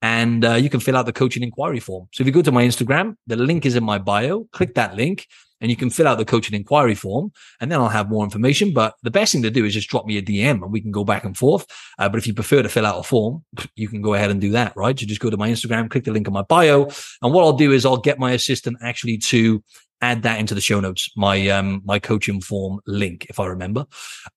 and 0.00 0.44
uh, 0.44 0.54
you 0.54 0.70
can 0.70 0.78
fill 0.78 0.96
out 0.96 1.06
the 1.06 1.12
coaching 1.12 1.42
inquiry 1.42 1.80
form. 1.80 2.06
So 2.12 2.22
if 2.22 2.26
you 2.28 2.32
go 2.32 2.42
to 2.42 2.52
my 2.52 2.64
Instagram, 2.64 3.16
the 3.26 3.34
link 3.34 3.66
is 3.66 3.74
in 3.74 3.82
my 3.82 3.98
bio, 3.98 4.44
click 4.52 4.76
that 4.76 4.94
link 4.94 5.26
and 5.60 5.70
you 5.70 5.76
can 5.76 5.90
fill 5.90 6.08
out 6.08 6.18
the 6.18 6.24
coaching 6.24 6.54
inquiry 6.54 6.94
form 6.94 7.32
and 7.60 7.70
then 7.70 7.80
I'll 7.80 7.88
have 7.88 8.08
more 8.08 8.24
information. 8.24 8.72
But 8.72 8.94
the 9.02 9.10
best 9.10 9.32
thing 9.32 9.42
to 9.42 9.50
do 9.50 9.64
is 9.64 9.74
just 9.74 9.88
drop 9.88 10.06
me 10.06 10.18
a 10.18 10.22
DM 10.22 10.62
and 10.62 10.72
we 10.72 10.80
can 10.80 10.90
go 10.90 11.04
back 11.04 11.24
and 11.24 11.36
forth. 11.36 11.66
Uh, 11.98 12.08
but 12.08 12.18
if 12.18 12.26
you 12.26 12.34
prefer 12.34 12.62
to 12.62 12.68
fill 12.68 12.86
out 12.86 12.98
a 12.98 13.02
form, 13.02 13.44
you 13.74 13.88
can 13.88 14.02
go 14.02 14.14
ahead 14.14 14.30
and 14.30 14.40
do 14.40 14.50
that, 14.50 14.76
right? 14.76 14.98
So 14.98 15.06
just 15.06 15.20
go 15.20 15.30
to 15.30 15.36
my 15.36 15.50
Instagram, 15.50 15.90
click 15.90 16.04
the 16.04 16.12
link 16.12 16.26
in 16.26 16.32
my 16.32 16.42
bio. 16.42 16.88
And 17.22 17.32
what 17.32 17.44
I'll 17.44 17.52
do 17.52 17.72
is 17.72 17.84
I'll 17.84 17.96
get 17.96 18.18
my 18.18 18.32
assistant 18.32 18.78
actually 18.82 19.18
to 19.18 19.62
add 20.02 20.22
that 20.22 20.40
into 20.40 20.54
the 20.54 20.62
show 20.62 20.80
notes, 20.80 21.10
my, 21.16 21.48
um, 21.48 21.82
my 21.84 21.98
coaching 21.98 22.40
form 22.40 22.80
link, 22.86 23.26
if 23.28 23.38
I 23.38 23.46
remember. 23.46 23.84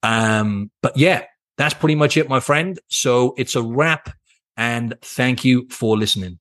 Um, 0.02 0.72
but 0.82 0.98
yeah, 0.98 1.24
that's 1.58 1.74
pretty 1.74 1.96
much 1.96 2.18
it, 2.18 2.28
my 2.28 2.40
friend. 2.40 2.80
So 2.90 3.34
it's 3.38 3.56
a 3.56 3.62
wrap 3.62 4.14
and 4.58 4.96
thank 5.02 5.46
you 5.46 5.68
for 5.70 5.98
listening. 5.98 6.40